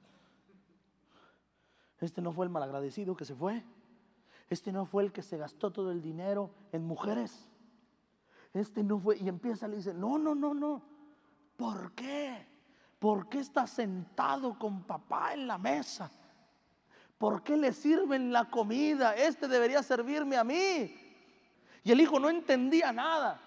Este 2.01 2.21
no 2.21 2.33
fue 2.33 2.47
el 2.47 2.51
malagradecido 2.51 3.17
que 3.17 3.25
se 3.25 3.35
fue. 3.35 3.63
Este 4.49 4.73
no 4.73 4.87
fue 4.87 5.05
el 5.05 5.13
que 5.13 5.23
se 5.23 5.37
gastó 5.37 5.71
todo 5.71 5.93
el 5.93 6.03
dinero 6.03 6.51
en 6.73 6.85
mujeres. 6.85 7.47
Este 8.53 8.83
no 8.83 8.99
fue. 8.99 9.19
Y 9.19 9.29
empieza 9.29 9.69
le 9.69 9.77
dice, 9.77 9.95
no, 9.95 10.19
no, 10.19 10.35
no, 10.35 10.53
no. 10.53 10.83
¿Por 11.57 11.93
qué? 11.93 12.47
¿Por 12.99 13.29
qué 13.29 13.39
está 13.39 13.67
sentado 13.67 14.59
con 14.59 14.83
papá 14.83 15.35
en 15.35 15.47
la 15.47 15.59
mesa? 15.59 16.11
¿Por 17.17 17.43
qué 17.43 17.57
le 17.57 17.73
sirven 17.73 18.33
la 18.33 18.51
comida? 18.51 19.15
Este 19.15 19.47
debería 19.47 19.83
servirme 19.83 20.37
a 20.37 20.45
mí. 20.45 20.97
Y 21.85 21.93
el 21.93 22.01
hijo 22.01 22.19
no 22.19 22.29
entendía 22.29 22.93
nada. 22.93 23.41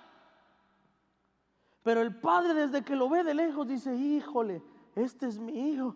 Pero 1.84 2.02
el 2.02 2.16
padre 2.16 2.54
desde 2.54 2.84
que 2.84 2.96
lo 2.96 3.10
ve 3.10 3.24
de 3.24 3.34
lejos 3.34 3.68
dice, 3.68 3.94
híjole, 3.94 4.64
este 4.96 5.28
es 5.28 5.38
mi 5.38 5.70
hijo. 5.70 5.96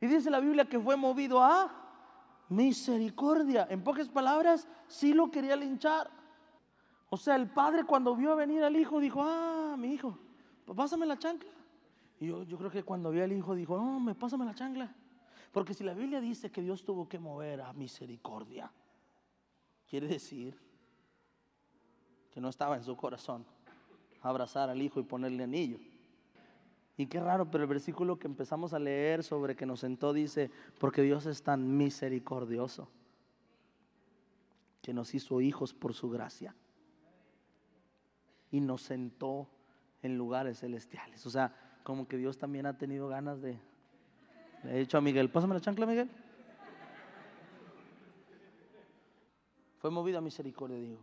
Y 0.00 0.06
dice 0.06 0.30
la 0.30 0.40
Biblia 0.40 0.66
que 0.66 0.78
fue 0.78 0.96
movido 0.96 1.42
a 1.42 1.74
misericordia. 2.50 3.66
En 3.70 3.82
pocas 3.82 4.08
palabras, 4.10 4.68
sí 4.86 5.14
lo 5.14 5.30
quería 5.30 5.56
linchar. 5.56 6.10
O 7.08 7.16
sea, 7.16 7.36
el 7.36 7.48
padre 7.48 7.84
cuando 7.84 8.14
vio 8.14 8.36
venir 8.36 8.62
al 8.62 8.76
hijo 8.76 9.00
dijo, 9.00 9.22
ah, 9.22 9.74
mi 9.78 9.94
hijo, 9.94 10.18
pásame 10.76 11.06
la 11.06 11.18
chancla. 11.18 11.50
Y 12.20 12.26
yo, 12.26 12.42
yo 12.42 12.58
creo 12.58 12.70
que 12.70 12.82
cuando 12.82 13.10
vio 13.10 13.24
al 13.24 13.32
hijo 13.32 13.54
dijo, 13.54 13.78
no, 13.78 14.00
me 14.00 14.14
pásame 14.14 14.44
la 14.44 14.54
chancla. 14.54 14.94
Porque 15.50 15.72
si 15.72 15.84
la 15.84 15.94
Biblia 15.94 16.20
dice 16.20 16.50
que 16.50 16.60
Dios 16.60 16.84
tuvo 16.84 17.08
que 17.08 17.18
mover 17.18 17.62
a 17.62 17.72
misericordia, 17.72 18.70
quiere 19.88 20.08
decir 20.08 20.60
que 22.30 22.40
no 22.40 22.48
estaba 22.48 22.76
en 22.76 22.82
su 22.82 22.96
corazón 22.96 23.46
abrazar 24.28 24.70
al 24.70 24.80
hijo 24.82 25.00
y 25.00 25.04
ponerle 25.04 25.44
anillo. 25.44 25.78
Y 26.96 27.06
qué 27.06 27.20
raro, 27.20 27.50
pero 27.50 27.64
el 27.64 27.68
versículo 27.68 28.18
que 28.18 28.26
empezamos 28.26 28.72
a 28.72 28.78
leer 28.78 29.24
sobre 29.24 29.56
que 29.56 29.66
nos 29.66 29.80
sentó 29.80 30.12
dice, 30.12 30.50
porque 30.78 31.02
Dios 31.02 31.26
es 31.26 31.42
tan 31.42 31.76
misericordioso, 31.76 32.88
que 34.80 34.94
nos 34.94 35.14
hizo 35.14 35.40
hijos 35.40 35.74
por 35.74 35.94
su 35.94 36.10
gracia 36.10 36.54
y 38.50 38.60
nos 38.60 38.82
sentó 38.82 39.48
en 40.02 40.16
lugares 40.16 40.60
celestiales. 40.60 41.26
O 41.26 41.30
sea, 41.30 41.52
como 41.82 42.06
que 42.06 42.16
Dios 42.16 42.38
también 42.38 42.66
ha 42.66 42.78
tenido 42.78 43.08
ganas 43.08 43.40
de... 43.42 43.58
Le 44.62 44.76
he 44.76 44.78
dicho 44.80 44.96
a 44.96 45.00
Miguel, 45.00 45.30
pásame 45.30 45.54
la 45.54 45.60
chancla, 45.60 45.86
Miguel. 45.86 46.08
Fue 49.78 49.90
movido 49.90 50.18
a 50.18 50.20
misericordia, 50.20 50.78
digo, 50.78 51.00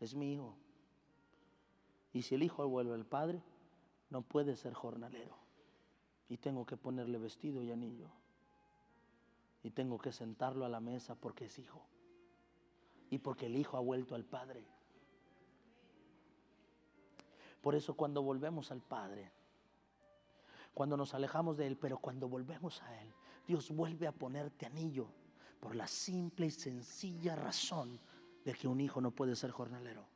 es 0.00 0.14
mi 0.14 0.34
hijo. 0.34 0.56
Y 2.16 2.22
si 2.22 2.34
el 2.34 2.42
hijo 2.42 2.66
vuelve 2.66 2.94
al 2.94 3.04
padre, 3.04 3.42
no 4.08 4.22
puede 4.22 4.56
ser 4.56 4.72
jornalero. 4.72 5.36
Y 6.30 6.38
tengo 6.38 6.64
que 6.64 6.78
ponerle 6.78 7.18
vestido 7.18 7.62
y 7.62 7.70
anillo. 7.70 8.08
Y 9.62 9.70
tengo 9.70 9.98
que 9.98 10.12
sentarlo 10.12 10.64
a 10.64 10.70
la 10.70 10.80
mesa 10.80 11.14
porque 11.14 11.44
es 11.44 11.58
hijo. 11.58 11.84
Y 13.10 13.18
porque 13.18 13.44
el 13.44 13.56
hijo 13.56 13.76
ha 13.76 13.80
vuelto 13.80 14.14
al 14.14 14.24
Padre. 14.24 14.64
Por 17.60 17.74
eso 17.74 17.92
cuando 17.92 18.22
volvemos 18.22 18.70
al 18.72 18.80
Padre, 18.80 19.30
cuando 20.72 20.96
nos 20.96 21.12
alejamos 21.12 21.58
de 21.58 21.66
Él, 21.66 21.76
pero 21.76 21.98
cuando 21.98 22.30
volvemos 22.30 22.82
a 22.82 22.98
Él, 23.02 23.12
Dios 23.46 23.70
vuelve 23.70 24.06
a 24.06 24.12
ponerte 24.12 24.64
anillo 24.64 25.08
por 25.60 25.76
la 25.76 25.86
simple 25.86 26.46
y 26.46 26.50
sencilla 26.50 27.36
razón 27.36 28.00
de 28.42 28.54
que 28.54 28.68
un 28.68 28.80
hijo 28.80 29.02
no 29.02 29.10
puede 29.10 29.36
ser 29.36 29.50
jornalero 29.50 30.15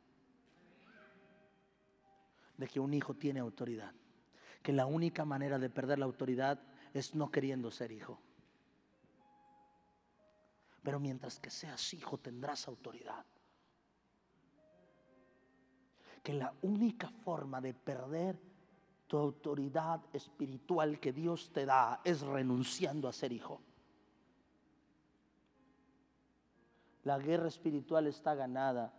de 2.61 2.69
que 2.69 2.79
un 2.79 2.93
hijo 2.93 3.15
tiene 3.15 3.41
autoridad. 3.41 3.93
Que 4.63 4.75
la 4.75 4.85
única 4.85 5.25
manera 5.25 5.59
de 5.59 5.71
perder 5.71 5.99
la 5.99 6.05
autoridad 6.05 6.61
es 6.93 7.15
no 7.15 7.31
queriendo 7.31 7.71
ser 7.71 7.91
hijo. 7.91 8.21
Pero 10.83 11.01
mientras 11.01 11.41
que 11.41 11.49
seas 11.49 11.95
hijo 11.95 12.19
tendrás 12.19 12.69
autoridad. 12.69 13.25
Que 16.23 16.35
la 16.35 16.53
única 16.61 17.09
forma 17.09 17.63
de 17.63 17.73
perder 17.73 18.39
tu 19.07 19.17
autoridad 19.17 20.03
espiritual 20.13 21.01
que 21.01 21.15
Dios 21.15 21.51
te 21.55 21.65
da 21.65 22.03
es 22.05 22.21
renunciando 22.21 23.09
a 23.09 23.15
ser 23.15 23.33
hijo. 23.33 23.63
La 27.05 27.19
guerra 27.19 27.49
espiritual 27.49 28.07
está 28.07 28.35
ganada 28.35 28.93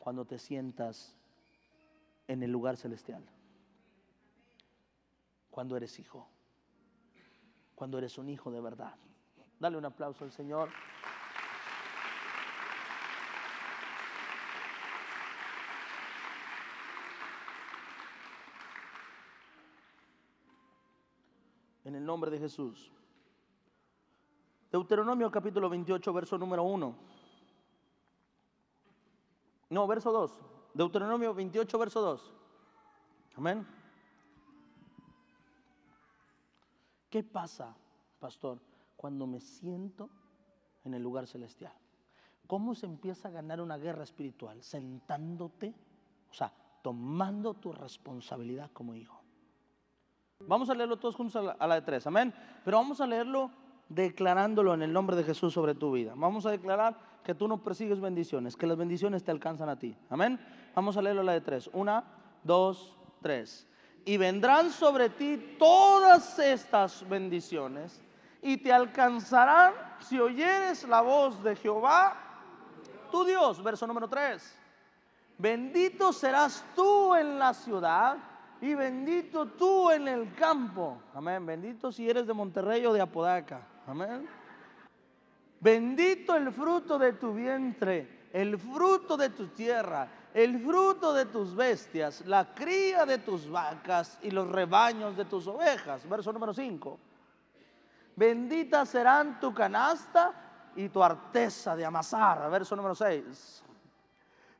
cuando 0.00 0.24
te 0.24 0.40
sientas 0.40 1.16
en 2.28 2.42
el 2.42 2.50
lugar 2.50 2.76
celestial. 2.76 3.24
Cuando 5.50 5.76
eres 5.76 5.98
hijo. 5.98 6.28
Cuando 7.74 7.98
eres 7.98 8.18
un 8.18 8.28
hijo 8.28 8.50
de 8.50 8.60
verdad. 8.60 8.94
Dale 9.58 9.76
un 9.76 9.84
aplauso 9.84 10.24
al 10.24 10.32
Señor. 10.32 10.70
En 21.84 21.94
el 21.94 22.04
nombre 22.04 22.30
de 22.30 22.38
Jesús. 22.38 22.90
Deuteronomio 24.70 25.30
capítulo 25.30 25.70
28, 25.70 26.12
verso 26.12 26.36
número 26.36 26.64
1. 26.64 26.94
No, 29.70 29.86
verso 29.86 30.12
2. 30.12 30.55
Deuteronomio 30.76 31.32
28, 31.32 31.78
verso 31.78 32.02
2. 32.02 32.32
Amén. 33.36 33.66
¿Qué 37.08 37.22
pasa, 37.22 37.74
pastor, 38.18 38.60
cuando 38.94 39.26
me 39.26 39.40
siento 39.40 40.10
en 40.84 40.92
el 40.92 41.02
lugar 41.02 41.26
celestial? 41.26 41.72
¿Cómo 42.46 42.74
se 42.74 42.84
empieza 42.84 43.28
a 43.28 43.30
ganar 43.30 43.62
una 43.62 43.78
guerra 43.78 44.02
espiritual? 44.02 44.62
Sentándote, 44.62 45.74
o 46.30 46.34
sea, 46.34 46.52
tomando 46.82 47.54
tu 47.54 47.72
responsabilidad 47.72 48.70
como 48.72 48.94
hijo. 48.94 49.22
Vamos 50.40 50.68
a 50.68 50.74
leerlo 50.74 50.98
todos 50.98 51.16
juntos 51.16 51.36
a 51.36 51.42
la, 51.42 51.52
a 51.52 51.66
la 51.66 51.76
de 51.76 51.82
tres, 51.82 52.06
amén. 52.06 52.34
Pero 52.64 52.76
vamos 52.76 53.00
a 53.00 53.06
leerlo 53.06 53.50
declarándolo 53.88 54.74
en 54.74 54.82
el 54.82 54.92
nombre 54.92 55.16
de 55.16 55.24
Jesús 55.24 55.54
sobre 55.54 55.74
tu 55.74 55.92
vida. 55.92 56.12
Vamos 56.16 56.46
a 56.46 56.50
declarar 56.50 56.96
que 57.24 57.34
tú 57.34 57.48
no 57.48 57.62
persigues 57.62 58.00
bendiciones, 58.00 58.56
que 58.56 58.66
las 58.66 58.76
bendiciones 58.76 59.24
te 59.24 59.30
alcanzan 59.30 59.68
a 59.68 59.78
ti. 59.78 59.96
Amén. 60.10 60.38
Vamos 60.74 60.96
a 60.96 61.02
leerlo 61.02 61.22
la 61.22 61.32
de 61.32 61.40
tres. 61.40 61.68
Una, 61.72 62.04
dos, 62.42 62.96
tres. 63.20 63.66
Y 64.04 64.16
vendrán 64.16 64.70
sobre 64.70 65.10
ti 65.10 65.56
todas 65.58 66.38
estas 66.38 67.08
bendiciones 67.08 68.00
y 68.42 68.56
te 68.58 68.72
alcanzarán 68.72 69.74
si 69.98 70.20
oyeres 70.20 70.86
la 70.86 71.00
voz 71.00 71.42
de 71.42 71.56
Jehová, 71.56 72.16
tu 73.10 73.24
Dios. 73.24 73.62
Verso 73.62 73.86
número 73.86 74.08
tres. 74.08 74.56
Bendito 75.38 76.12
serás 76.12 76.64
tú 76.74 77.14
en 77.14 77.38
la 77.38 77.52
ciudad 77.52 78.16
y 78.60 78.74
bendito 78.74 79.46
tú 79.46 79.90
en 79.90 80.08
el 80.08 80.32
campo. 80.34 80.98
Amén. 81.14 81.44
Bendito 81.44 81.90
si 81.92 82.08
eres 82.08 82.26
de 82.26 82.32
Monterrey 82.32 82.86
o 82.86 82.92
de 82.92 83.00
Apodaca. 83.00 83.66
Amén. 83.86 84.28
Bendito 85.60 86.34
el 86.34 86.52
fruto 86.52 86.98
de 86.98 87.14
tu 87.14 87.32
vientre, 87.32 88.28
el 88.32 88.58
fruto 88.58 89.16
de 89.16 89.30
tu 89.30 89.48
tierra, 89.48 90.08
el 90.34 90.60
fruto 90.60 91.12
de 91.12 91.26
tus 91.26 91.54
bestias, 91.54 92.26
la 92.26 92.54
cría 92.54 93.06
de 93.06 93.18
tus 93.18 93.48
vacas 93.48 94.18
y 94.22 94.30
los 94.30 94.50
rebaños 94.50 95.16
de 95.16 95.24
tus 95.24 95.46
ovejas. 95.46 96.08
Verso 96.08 96.32
número 96.32 96.52
5. 96.52 96.98
Bendita 98.16 98.84
serán 98.84 99.40
tu 99.40 99.54
canasta 99.54 100.72
y 100.74 100.88
tu 100.88 101.02
arteza 101.02 101.74
de 101.76 101.84
amasar. 101.84 102.50
Verso 102.50 102.76
número 102.76 102.94
6. 102.94 103.62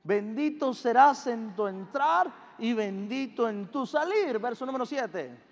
Bendito 0.03 0.73
serás 0.73 1.27
en 1.27 1.55
tu 1.55 1.67
entrar 1.67 2.31
y 2.59 2.73
bendito 2.73 3.49
en 3.49 3.67
tu 3.71 3.85
salir. 3.85 4.39
Verso 4.39 4.65
número 4.65 4.87
7. 4.87 5.46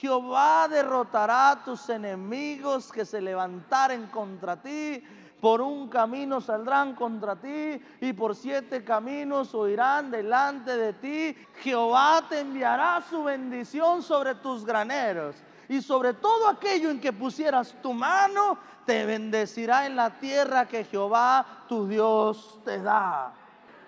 Jehová 0.00 0.66
derrotará 0.66 1.50
a 1.50 1.62
tus 1.62 1.86
enemigos 1.90 2.90
que 2.90 3.04
se 3.04 3.20
levantaren 3.20 4.06
contra 4.06 4.56
ti. 4.56 5.04
Por 5.38 5.60
un 5.60 5.88
camino 5.88 6.40
saldrán 6.40 6.94
contra 6.94 7.36
ti 7.36 7.78
y 8.00 8.12
por 8.14 8.34
siete 8.34 8.82
caminos 8.82 9.52
huirán 9.52 10.10
delante 10.10 10.74
de 10.74 10.92
ti. 10.94 11.36
Jehová 11.62 12.22
te 12.28 12.40
enviará 12.40 13.02
su 13.10 13.24
bendición 13.24 14.02
sobre 14.02 14.36
tus 14.36 14.64
graneros 14.64 15.36
y 15.68 15.82
sobre 15.82 16.14
todo 16.14 16.48
aquello 16.48 16.90
en 16.90 16.98
que 16.98 17.12
pusieras 17.12 17.74
tu 17.82 17.92
mano, 17.92 18.56
te 18.86 19.04
bendecirá 19.04 19.84
en 19.84 19.96
la 19.96 20.18
tierra 20.18 20.66
que 20.66 20.84
Jehová 20.84 21.44
tu 21.68 21.86
Dios 21.86 22.58
te 22.64 22.80
da. 22.80 23.34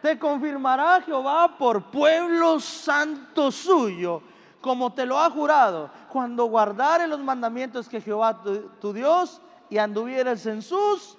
Te 0.02 0.18
confirmará 0.18 1.00
Jehová 1.00 1.56
por 1.56 1.90
pueblo 1.90 2.60
santo 2.60 3.50
suyo, 3.50 4.22
como 4.62 4.94
te 4.94 5.04
lo 5.04 5.18
ha 5.18 5.28
jurado, 5.28 5.90
cuando 6.08 6.46
guardare 6.46 7.06
los 7.06 7.20
mandamientos 7.20 7.88
que 7.88 8.00
Jehová 8.00 8.40
tu, 8.80 8.92
Dios 8.94 9.42
y 9.68 9.76
anduvieres 9.76 10.46
en 10.46 10.62
sus. 10.62 11.18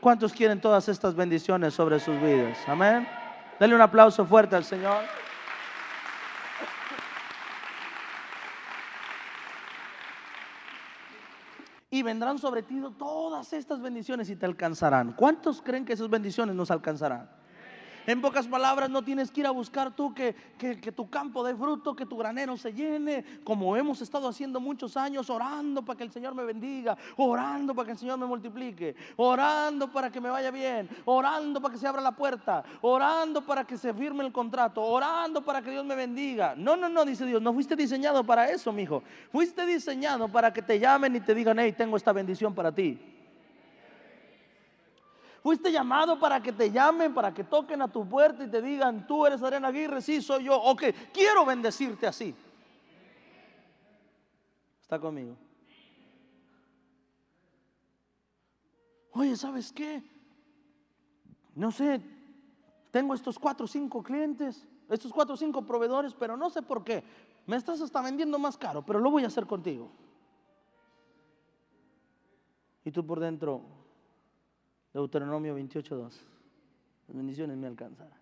¿Cuántos 0.00 0.32
quieren 0.32 0.60
todas 0.60 0.88
estas 0.88 1.14
bendiciones 1.14 1.74
sobre 1.74 2.00
sus 2.00 2.20
vidas? 2.20 2.56
Amén. 2.66 3.06
Dale 3.60 3.74
un 3.74 3.80
aplauso 3.80 4.24
fuerte 4.24 4.56
al 4.56 4.64
Señor. 4.64 5.04
y 11.90 12.02
vendrán 12.02 12.38
sobre 12.38 12.62
ti 12.62 12.80
todas 12.98 13.52
estas 13.52 13.80
bendiciones 13.80 14.28
y 14.30 14.36
te 14.36 14.46
alcanzarán. 14.46 15.14
¿Cuántos 15.14 15.62
creen 15.62 15.84
que 15.84 15.94
esas 15.94 16.08
bendiciones 16.08 16.54
nos 16.54 16.70
alcanzarán? 16.70 17.28
En 18.08 18.22
pocas 18.22 18.48
palabras, 18.48 18.88
no 18.88 19.02
tienes 19.02 19.30
que 19.30 19.40
ir 19.40 19.46
a 19.46 19.50
buscar 19.50 19.94
tú 19.94 20.14
que, 20.14 20.34
tu 20.96 21.10
campo 21.10 21.44
dé 21.44 21.54
fruto, 21.54 21.94
que 21.94 22.06
tu 22.06 22.16
granero 22.16 22.56
se 22.56 22.72
llene, 22.72 23.22
como 23.44 23.76
hemos 23.76 24.00
estado 24.00 24.26
haciendo 24.28 24.60
muchos 24.60 24.96
años, 24.96 25.28
orando 25.28 25.84
para 25.84 25.98
que 25.98 26.04
el 26.04 26.10
Señor 26.10 26.34
me 26.34 26.42
bendiga, 26.42 26.96
orando 27.18 27.74
para 27.74 27.84
que 27.84 27.92
el 27.92 27.98
Señor 27.98 28.16
me 28.16 28.24
multiplique, 28.24 28.96
orando 29.16 29.92
para 29.92 30.10
que 30.10 30.22
me 30.22 30.30
vaya 30.30 30.50
bien, 30.50 30.88
orando 31.04 31.60
para 31.60 31.74
que 31.74 31.78
se 31.78 31.86
abra 31.86 32.00
la 32.00 32.12
puerta, 32.12 32.64
orando 32.80 33.44
para 33.44 33.64
que 33.64 33.76
se 33.76 33.92
firme 33.92 34.24
el 34.24 34.32
contrato, 34.32 34.82
orando 34.82 35.44
para 35.44 35.60
que 35.60 35.70
Dios 35.70 35.84
me 35.84 35.94
bendiga. 35.94 36.54
No, 36.56 36.78
no, 36.78 36.88
no, 36.88 37.04
dice 37.04 37.26
Dios, 37.26 37.42
no 37.42 37.52
fuiste 37.52 37.76
diseñado 37.76 38.24
para 38.24 38.50
eso, 38.50 38.72
mi 38.72 38.84
hijo. 38.84 39.02
Fuiste 39.30 39.66
diseñado 39.66 40.28
para 40.28 40.50
que 40.50 40.62
te 40.62 40.78
llamen 40.78 41.14
y 41.14 41.20
te 41.20 41.34
digan, 41.34 41.58
hey, 41.58 41.74
tengo 41.76 41.98
esta 41.98 42.14
bendición 42.14 42.54
para 42.54 42.72
ti. 42.72 43.17
Fuiste 45.42 45.70
llamado 45.70 46.18
para 46.18 46.42
que 46.42 46.52
te 46.52 46.70
llamen, 46.70 47.14
para 47.14 47.32
que 47.32 47.44
toquen 47.44 47.80
a 47.82 47.88
tu 47.88 48.06
puerta 48.08 48.44
y 48.44 48.48
te 48.48 48.60
digan, 48.60 49.06
tú 49.06 49.24
eres 49.24 49.42
Arena 49.42 49.68
Aguirre, 49.68 50.02
sí, 50.02 50.20
soy 50.20 50.44
yo. 50.44 50.60
Ok, 50.60 50.82
quiero 51.12 51.44
bendecirte 51.46 52.06
así. 52.06 52.34
¿Está 54.82 54.98
conmigo? 54.98 55.36
Oye, 59.12 59.36
¿sabes 59.36 59.72
qué? 59.72 60.02
No 61.54 61.72
sé, 61.72 62.00
tengo 62.90 63.14
estos 63.14 63.38
cuatro 63.38 63.64
o 63.64 63.68
cinco 63.68 64.02
clientes, 64.02 64.66
estos 64.88 65.12
cuatro 65.12 65.34
o 65.34 65.36
cinco 65.36 65.66
proveedores, 65.66 66.14
pero 66.14 66.36
no 66.36 66.50
sé 66.50 66.62
por 66.62 66.84
qué. 66.84 67.04
Me 67.46 67.56
estás 67.56 67.80
hasta 67.80 68.00
vendiendo 68.02 68.38
más 68.38 68.56
caro, 68.56 68.84
pero 68.84 68.98
lo 68.98 69.10
voy 69.10 69.24
a 69.24 69.28
hacer 69.28 69.46
contigo. 69.46 69.90
Y 72.84 72.90
tú 72.90 73.04
por 73.04 73.20
dentro, 73.20 73.77
Deuteronomio 74.92 75.56
28.2. 75.56 76.00
Las 77.08 77.16
bendiciones 77.16 77.56
me 77.56 77.66
alcanzarán. 77.66 78.18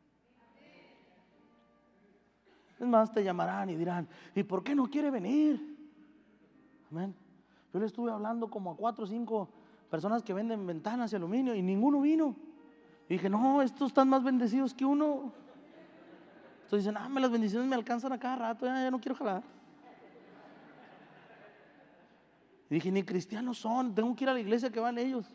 Es 2.79 2.87
más, 2.87 3.13
te 3.13 3.25
llamarán 3.25 3.71
y 3.71 3.77
dirán, 3.77 4.07
¿y 4.35 4.43
por 4.43 4.63
qué 4.63 4.75
no 4.75 4.89
quiere 4.89 5.11
venir? 5.11 5.77
Amén. 6.91 7.15
Yo 7.73 7.81
le 7.81 7.87
estuve 7.87 8.11
hablando 8.11 8.49
como 8.49 8.71
a 8.71 8.77
cuatro 8.77 9.05
o 9.05 9.07
cinco 9.07 9.49
personas 9.91 10.23
que 10.23 10.35
venden 10.35 10.67
ventanas 10.67 11.13
y 11.13 11.17
aluminio 11.17 11.55
y 11.55 11.63
ninguno 11.63 12.01
vino. 12.01 12.37
Y 13.09 13.15
dije, 13.15 13.31
no, 13.31 13.63
estos 13.63 13.89
están 13.89 14.09
más 14.09 14.23
bendecidos 14.23 14.75
que 14.75 14.85
uno. 14.85 15.33
Entonces 16.65 16.85
dicen, 16.85 16.97
ah, 16.97 17.09
las 17.21 17.31
bendiciones 17.31 17.69
me 17.69 17.77
alcanzan 17.77 18.13
a 18.13 18.19
cada 18.19 18.37
rato, 18.37 18.67
ya, 18.67 18.83
ya 18.83 18.91
no 18.91 19.01
quiero 19.01 19.15
jalar. 19.15 19.43
Y 22.69 22.75
dije, 22.75 22.91
ni 22.91 23.05
cristianos 23.05 23.59
son, 23.59 23.95
tengo 23.95 24.15
que 24.17 24.25
ir 24.25 24.31
a 24.31 24.35
la 24.35 24.41
iglesia 24.41 24.71
que 24.71 24.81
van 24.81 24.99
ellos. 24.99 25.33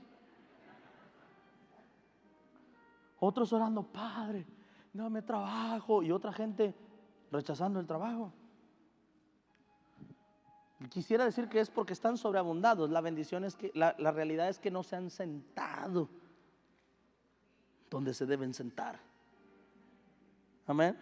Otros 3.23 3.53
orando, 3.53 3.83
Padre, 3.83 4.47
dame 4.91 5.21
trabajo. 5.21 6.01
Y 6.01 6.11
otra 6.11 6.33
gente 6.33 6.73
rechazando 7.31 7.79
el 7.79 7.85
trabajo. 7.85 8.33
Quisiera 10.89 11.23
decir 11.23 11.47
que 11.47 11.59
es 11.59 11.69
porque 11.69 11.93
están 11.93 12.17
sobreabundados. 12.17 12.89
La 12.89 12.99
bendición 12.99 13.43
es 13.43 13.55
que, 13.55 13.71
la, 13.75 13.95
la 13.99 14.11
realidad 14.11 14.49
es 14.49 14.57
que 14.57 14.71
no 14.71 14.81
se 14.81 14.95
han 14.95 15.11
sentado 15.11 16.09
donde 17.91 18.15
se 18.15 18.25
deben 18.25 18.55
sentar. 18.55 18.99
Amén. 20.65 20.97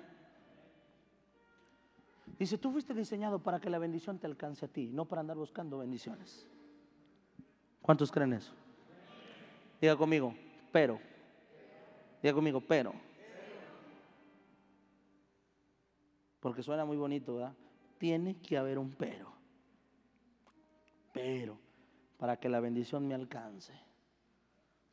Dice, 2.37 2.57
tú 2.57 2.69
fuiste 2.69 2.93
diseñado 2.93 3.39
para 3.39 3.61
que 3.61 3.69
la 3.69 3.79
bendición 3.79 4.19
te 4.19 4.27
alcance 4.27 4.65
a 4.65 4.67
ti, 4.67 4.91
no 4.91 5.05
para 5.05 5.21
andar 5.21 5.37
buscando 5.37 5.77
bendiciones. 5.77 6.45
¿Cuántos 7.81 8.11
creen 8.11 8.33
eso? 8.33 8.51
Diga 9.79 9.95
conmigo, 9.95 10.35
pero. 10.73 11.08
Diga 12.21 12.33
conmigo, 12.33 12.61
pero. 12.61 12.93
Porque 16.39 16.63
suena 16.63 16.85
muy 16.85 16.97
bonito, 16.97 17.35
¿verdad? 17.35 17.53
Tiene 17.97 18.37
que 18.37 18.57
haber 18.57 18.77
un 18.77 18.91
pero. 18.91 19.31
Pero, 21.13 21.57
para 22.17 22.37
que 22.37 22.49
la 22.49 22.59
bendición 22.59 23.07
me 23.07 23.13
alcance, 23.13 23.73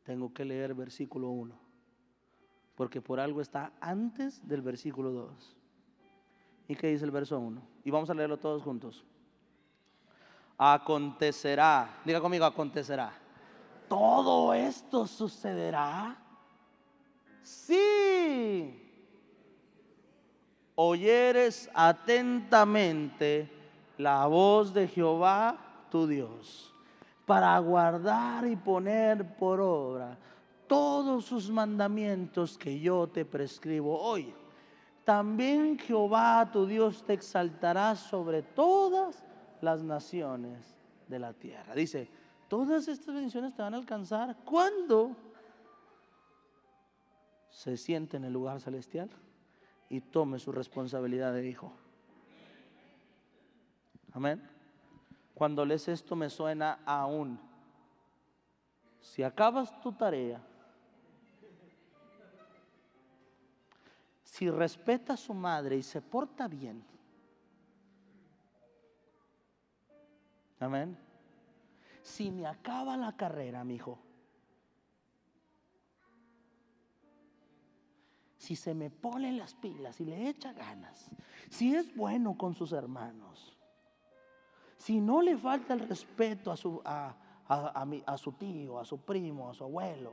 tengo 0.02 0.32
que 0.32 0.44
leer 0.44 0.74
versículo 0.74 1.30
1. 1.30 1.54
Porque 2.74 3.00
por 3.00 3.20
algo 3.20 3.40
está 3.40 3.72
antes 3.80 4.46
del 4.46 4.62
versículo 4.62 5.10
2. 5.10 5.56
¿Y 6.68 6.74
qué 6.74 6.88
dice 6.88 7.04
el 7.04 7.10
verso 7.10 7.38
1? 7.38 7.62
Y 7.84 7.90
vamos 7.90 8.10
a 8.10 8.14
leerlo 8.14 8.38
todos 8.38 8.62
juntos. 8.62 9.04
Acontecerá, 10.58 12.00
diga 12.04 12.20
conmigo, 12.20 12.44
acontecerá. 12.44 13.12
Todo 13.88 14.52
esto 14.52 15.06
sucederá 15.06 16.25
si 17.46 18.74
oyeres 20.74 21.70
atentamente 21.72 23.48
la 23.98 24.26
voz 24.26 24.74
de 24.74 24.88
Jehová 24.88 25.56
tu 25.88 26.08
Dios, 26.08 26.74
para 27.24 27.56
guardar 27.60 28.48
y 28.48 28.56
poner 28.56 29.36
por 29.36 29.60
obra 29.60 30.18
todos 30.66 31.24
sus 31.26 31.48
mandamientos 31.48 32.58
que 32.58 32.80
yo 32.80 33.06
te 33.06 33.24
prescribo 33.24 33.96
hoy. 33.96 34.34
También 35.04 35.78
Jehová 35.78 36.50
tu 36.52 36.66
Dios 36.66 37.04
te 37.04 37.12
exaltará 37.12 37.94
sobre 37.94 38.42
todas 38.42 39.22
las 39.60 39.84
naciones 39.84 40.76
de 41.06 41.20
la 41.20 41.32
tierra. 41.32 41.76
Dice, 41.76 42.10
todas 42.48 42.88
estas 42.88 43.14
bendiciones 43.14 43.54
te 43.54 43.62
van 43.62 43.74
a 43.74 43.76
alcanzar 43.76 44.36
cuando 44.44 45.14
se 47.56 47.78
siente 47.78 48.18
en 48.18 48.24
el 48.24 48.34
lugar 48.34 48.60
celestial 48.60 49.08
y 49.88 50.02
tome 50.02 50.38
su 50.38 50.52
responsabilidad 50.52 51.32
de 51.32 51.48
hijo. 51.48 51.72
Amén. 54.12 54.46
Cuando 55.32 55.64
lees 55.64 55.88
esto 55.88 56.14
me 56.14 56.28
suena 56.28 56.80
aún. 56.84 57.40
Si 59.00 59.22
acabas 59.22 59.80
tu 59.80 59.90
tarea, 59.92 60.38
si 64.22 64.50
respeta 64.50 65.14
a 65.14 65.16
su 65.16 65.32
madre 65.32 65.78
y 65.78 65.82
se 65.82 66.02
porta 66.02 66.48
bien, 66.48 66.84
amén. 70.60 70.94
Si 72.02 72.30
me 72.30 72.46
acaba 72.46 72.98
la 72.98 73.16
carrera, 73.16 73.64
mi 73.64 73.76
hijo, 73.76 73.98
si 78.46 78.54
se 78.54 78.74
me 78.74 78.90
pone 78.90 79.32
las 79.32 79.54
pilas 79.54 80.00
y 80.00 80.04
le 80.04 80.28
echa 80.28 80.52
ganas, 80.52 81.10
si 81.50 81.74
es 81.74 81.92
bueno 81.96 82.38
con 82.38 82.54
sus 82.54 82.70
hermanos, 82.70 83.58
si 84.76 85.00
no 85.00 85.20
le 85.20 85.36
falta 85.36 85.74
el 85.74 85.80
respeto 85.80 86.52
a 86.52 86.56
su, 86.56 86.80
a, 86.84 87.16
a, 87.48 88.16
su 88.16 88.30
tío, 88.32 88.78
a 88.78 88.84
su 88.84 89.00
primo, 89.00 89.50
a 89.50 89.54
su 89.54 89.64
abuelo, 89.64 90.12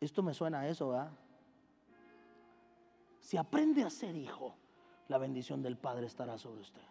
esto 0.00 0.22
me 0.22 0.32
suena 0.32 0.60
a 0.60 0.68
eso, 0.68 0.90
¿verdad? 0.90 1.10
Si 3.18 3.36
aprende 3.36 3.82
a 3.82 3.90
ser 3.90 4.14
hijo, 4.14 4.54
la 5.08 5.18
bendición 5.18 5.64
del 5.64 5.76
Padre 5.76 6.06
estará 6.06 6.38
sobre 6.38 6.60
usted. 6.60 6.86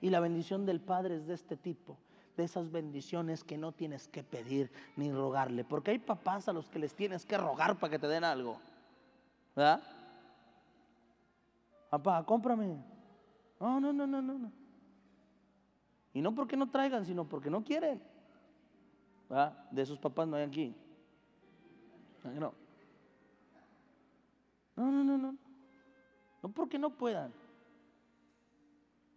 Y 0.00 0.10
la 0.10 0.18
bendición 0.18 0.66
del 0.66 0.80
Padre 0.80 1.14
es 1.14 1.28
de 1.28 1.34
este 1.34 1.56
tipo 1.56 1.96
de 2.36 2.44
esas 2.44 2.70
bendiciones 2.70 3.42
que 3.42 3.56
no 3.56 3.72
tienes 3.72 4.08
que 4.08 4.22
pedir 4.22 4.70
ni 4.96 5.10
rogarle. 5.10 5.64
Porque 5.64 5.92
hay 5.92 5.98
papás 5.98 6.48
a 6.48 6.52
los 6.52 6.68
que 6.68 6.78
les 6.78 6.94
tienes 6.94 7.24
que 7.24 7.38
rogar 7.38 7.78
para 7.78 7.90
que 7.90 7.98
te 7.98 8.06
den 8.06 8.24
algo. 8.24 8.58
¿Verdad? 9.54 9.82
Papá, 11.90 12.24
cómprame. 12.24 12.76
No, 13.58 13.80
no, 13.80 13.92
no, 13.92 14.06
no, 14.06 14.20
no. 14.20 14.52
Y 16.12 16.20
no 16.20 16.34
porque 16.34 16.56
no 16.56 16.70
traigan, 16.70 17.04
sino 17.04 17.26
porque 17.26 17.50
no 17.50 17.64
quieren. 17.64 18.02
¿verdad? 19.28 19.52
De 19.70 19.82
esos 19.82 19.98
papás 19.98 20.28
no 20.28 20.36
hay 20.36 20.44
aquí. 20.44 20.74
No. 22.24 22.52
No, 24.76 24.90
no, 24.90 25.04
no, 25.04 25.18
no. 25.18 25.36
No 26.42 26.48
porque 26.50 26.78
no 26.78 26.90
puedan. 26.90 27.32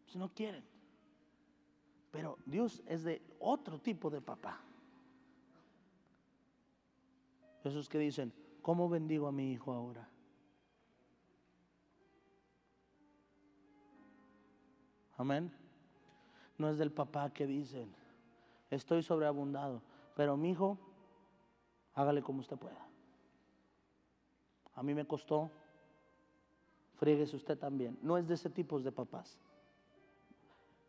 Si 0.07 0.17
no 0.17 0.29
quieren. 0.29 0.63
Pero 2.11 2.37
Dios 2.45 2.81
es 2.87 3.03
de 3.03 3.21
otro 3.39 3.79
tipo 3.79 4.09
de 4.09 4.21
papá. 4.21 4.59
Esos 7.63 7.89
que 7.89 7.99
dicen, 7.99 8.33
¿cómo 8.61 8.89
bendigo 8.89 9.27
a 9.27 9.31
mi 9.31 9.51
hijo 9.51 9.73
ahora? 9.73 10.07
Amén. 15.17 15.51
No 16.57 16.69
es 16.69 16.77
del 16.77 16.91
papá 16.91 17.29
que 17.31 17.45
dicen, 17.45 17.93
estoy 18.69 19.03
sobreabundado, 19.03 19.81
pero 20.15 20.37
mi 20.37 20.51
hijo, 20.51 20.77
hágale 21.93 22.21
como 22.21 22.39
usted 22.39 22.57
pueda. 22.57 22.87
A 24.75 24.81
mí 24.81 24.93
me 24.93 25.05
costó, 25.05 25.51
fríguese 26.95 27.35
usted 27.35 27.57
también. 27.57 27.99
No 28.01 28.17
es 28.17 28.27
de 28.27 28.35
ese 28.35 28.49
tipo 28.49 28.79
de 28.79 28.93
papás. 28.93 29.37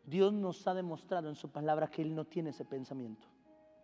Dios 0.05 0.33
nos 0.33 0.67
ha 0.67 0.73
demostrado 0.73 1.29
en 1.29 1.35
su 1.35 1.49
palabra 1.49 1.89
que 1.89 2.01
Él 2.01 2.15
no 2.15 2.25
tiene 2.25 2.49
ese 2.49 2.65
pensamiento. 2.65 3.27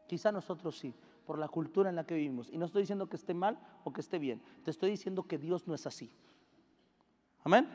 Quizá 0.07 0.31
nosotros 0.31 0.77
sí, 0.77 0.93
por 1.25 1.37
la 1.37 1.47
cultura 1.47 1.89
en 1.89 1.95
la 1.95 2.05
que 2.05 2.15
vivimos. 2.15 2.49
Y 2.49 2.57
no 2.57 2.65
estoy 2.65 2.83
diciendo 2.83 3.07
que 3.07 3.17
esté 3.17 3.33
mal 3.33 3.59
o 3.83 3.91
que 3.91 4.01
esté 4.01 4.17
bien. 4.17 4.41
Te 4.63 4.71
estoy 4.71 4.89
diciendo 4.89 5.23
que 5.23 5.37
Dios 5.37 5.67
no 5.67 5.75
es 5.75 5.85
así. 5.85 6.11
Amén. 7.43 7.67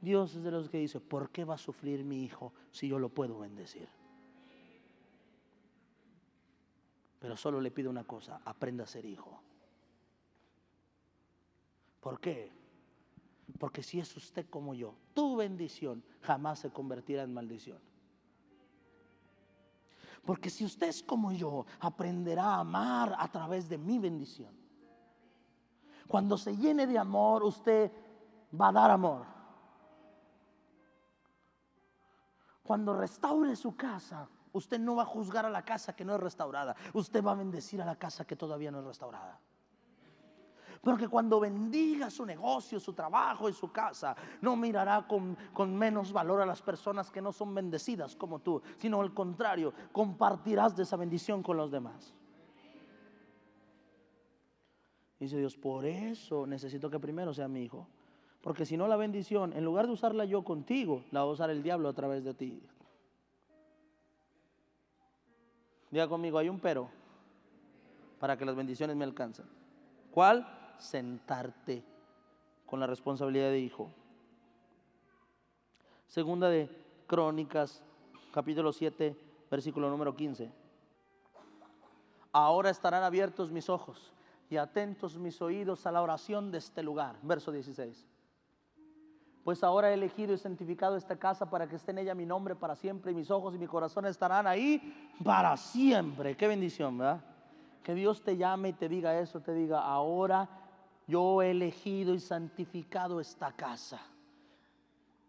Dios 0.00 0.34
es 0.34 0.44
de 0.44 0.50
los 0.50 0.68
que 0.68 0.78
dice, 0.78 1.00
¿por 1.00 1.30
qué 1.30 1.44
va 1.44 1.54
a 1.54 1.58
sufrir 1.58 2.04
mi 2.04 2.22
hijo 2.22 2.52
si 2.70 2.88
yo 2.88 2.98
lo 2.98 3.08
puedo 3.08 3.38
bendecir? 3.38 3.88
Pero 7.18 7.38
solo 7.38 7.58
le 7.58 7.70
pido 7.70 7.88
una 7.88 8.04
cosa, 8.04 8.42
aprenda 8.44 8.84
a 8.84 8.86
ser 8.86 9.06
hijo. 9.06 9.40
¿Por 12.00 12.20
qué? 12.20 12.52
Porque 13.58 13.82
si 13.82 14.00
es 14.00 14.16
usted 14.16 14.46
como 14.48 14.74
yo, 14.74 14.94
tu 15.14 15.36
bendición 15.36 16.02
jamás 16.22 16.60
se 16.60 16.70
convertirá 16.70 17.22
en 17.22 17.34
maldición. 17.34 17.78
Porque 20.24 20.50
si 20.50 20.64
usted 20.64 20.88
es 20.88 21.02
como 21.02 21.32
yo, 21.32 21.66
aprenderá 21.80 22.44
a 22.44 22.60
amar 22.60 23.14
a 23.18 23.30
través 23.30 23.68
de 23.68 23.78
mi 23.78 23.98
bendición. 23.98 24.54
Cuando 26.08 26.38
se 26.38 26.56
llene 26.56 26.86
de 26.86 26.98
amor, 26.98 27.42
usted 27.44 27.92
va 28.58 28.68
a 28.68 28.72
dar 28.72 28.90
amor. 28.90 29.26
Cuando 32.62 32.94
restaure 32.94 33.54
su 33.56 33.76
casa, 33.76 34.28
usted 34.52 34.78
no 34.78 34.96
va 34.96 35.02
a 35.02 35.06
juzgar 35.06 35.44
a 35.44 35.50
la 35.50 35.64
casa 35.64 35.94
que 35.94 36.04
no 36.04 36.14
es 36.14 36.20
restaurada. 36.20 36.74
Usted 36.94 37.22
va 37.22 37.32
a 37.32 37.36
bendecir 37.36 37.82
a 37.82 37.84
la 37.84 37.96
casa 37.96 38.24
que 38.24 38.36
todavía 38.36 38.70
no 38.70 38.80
es 38.80 38.86
restaurada. 38.86 39.38
Porque 40.84 41.08
cuando 41.08 41.40
bendiga 41.40 42.10
su 42.10 42.26
negocio, 42.26 42.78
su 42.78 42.92
trabajo 42.92 43.48
y 43.48 43.52
su 43.52 43.72
casa, 43.72 44.14
no 44.42 44.54
mirará 44.56 45.06
con, 45.06 45.36
con, 45.52 45.74
menos 45.74 46.12
valor 46.12 46.42
a 46.42 46.46
las 46.46 46.60
personas 46.60 47.10
que 47.10 47.22
no 47.22 47.32
son 47.32 47.54
bendecidas 47.54 48.14
como 48.14 48.40
tú, 48.40 48.60
sino 48.76 49.00
al 49.00 49.14
contrario, 49.14 49.72
compartirás 49.92 50.76
de 50.76 50.82
esa 50.82 50.96
bendición 50.96 51.42
con 51.42 51.56
los 51.56 51.70
demás. 51.70 52.14
Dice 55.18 55.38
Dios, 55.38 55.56
por 55.56 55.86
eso 55.86 56.46
necesito 56.46 56.90
que 56.90 57.00
primero 57.00 57.32
sea 57.32 57.48
mi 57.48 57.62
hijo. 57.62 57.86
Porque 58.42 58.66
si 58.66 58.76
no 58.76 58.86
la 58.86 58.96
bendición, 58.96 59.54
en 59.54 59.64
lugar 59.64 59.86
de 59.86 59.92
usarla 59.92 60.26
yo 60.26 60.44
contigo, 60.44 61.02
la 61.10 61.20
va 61.20 61.30
a 61.30 61.32
usar 61.32 61.48
el 61.48 61.62
diablo 61.62 61.88
a 61.88 61.94
través 61.94 62.24
de 62.24 62.34
ti. 62.34 62.62
Diga 65.90 66.08
conmigo, 66.08 66.36
hay 66.36 66.50
un 66.50 66.60
pero 66.60 66.90
para 68.20 68.36
que 68.36 68.44
las 68.44 68.54
bendiciones 68.54 68.96
me 68.96 69.04
alcancen. 69.04 69.46
¿Cuál? 70.10 70.46
Sentarte 70.78 71.84
con 72.66 72.80
la 72.80 72.86
responsabilidad 72.86 73.50
de 73.50 73.60
hijo. 73.60 73.90
Segunda 76.06 76.48
de 76.48 76.68
Crónicas, 77.06 77.82
capítulo 78.32 78.72
7, 78.72 79.16
versículo 79.50 79.90
número 79.90 80.14
15. 80.14 80.52
Ahora 82.32 82.70
estarán 82.70 83.02
abiertos 83.02 83.50
mis 83.50 83.68
ojos 83.68 84.12
y 84.50 84.56
atentos 84.56 85.18
mis 85.18 85.40
oídos 85.40 85.86
a 85.86 85.92
la 85.92 86.02
oración 86.02 86.50
de 86.50 86.58
este 86.58 86.82
lugar. 86.82 87.16
Verso 87.22 87.52
16 87.52 88.06
pues 89.44 89.62
ahora 89.62 89.90
he 89.90 89.94
elegido 89.94 90.32
y 90.32 90.38
santificado 90.38 90.96
esta 90.96 91.16
casa 91.16 91.50
para 91.50 91.68
que 91.68 91.76
esté 91.76 91.90
en 91.90 91.98
ella 91.98 92.14
mi 92.14 92.24
nombre 92.24 92.56
para 92.56 92.74
siempre 92.74 93.12
y 93.12 93.14
mis 93.14 93.30
ojos 93.30 93.54
y 93.54 93.58
mi 93.58 93.66
corazón 93.66 94.06
estarán 94.06 94.46
ahí 94.46 95.12
para 95.22 95.54
siempre. 95.58 96.34
Qué 96.34 96.48
bendición, 96.48 96.96
¿verdad? 96.96 97.20
Que 97.82 97.94
Dios 97.94 98.22
te 98.22 98.38
llame 98.38 98.70
y 98.70 98.72
te 98.72 98.88
diga 98.88 99.20
eso, 99.20 99.40
te 99.40 99.52
diga, 99.52 99.82
ahora 99.82 100.48
yo 101.06 101.42
he 101.42 101.50
elegido 101.50 102.14
y 102.14 102.20
santificado 102.20 103.20
esta 103.20 103.52
casa 103.52 104.00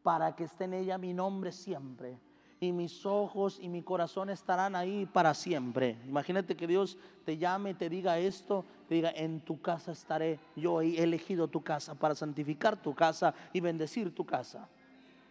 para 0.03 0.35
que 0.35 0.45
esté 0.45 0.65
en 0.65 0.73
ella 0.75 0.97
mi 0.97 1.13
nombre 1.13 1.51
siempre 1.51 2.19
y 2.59 2.71
mis 2.71 3.05
ojos 3.05 3.59
y 3.61 3.69
mi 3.69 3.81
corazón 3.81 4.29
estarán 4.29 4.75
ahí 4.75 5.05
para 5.05 5.33
siempre. 5.33 5.97
Imagínate 6.07 6.55
que 6.55 6.67
Dios 6.67 6.97
te 7.25 7.38
llame 7.38 7.71
y 7.71 7.73
te 7.73 7.89
diga 7.89 8.17
esto, 8.17 8.63
te 8.88 8.95
diga, 8.95 9.11
en 9.11 9.41
tu 9.41 9.61
casa 9.61 9.91
estaré, 9.91 10.39
yo 10.55 10.81
he 10.81 11.01
elegido 11.01 11.47
tu 11.47 11.61
casa 11.61 11.95
para 11.95 12.15
santificar 12.15 12.81
tu 12.81 12.93
casa 12.93 13.33
y 13.51 13.59
bendecir 13.59 14.13
tu 14.13 14.25
casa. 14.25 14.67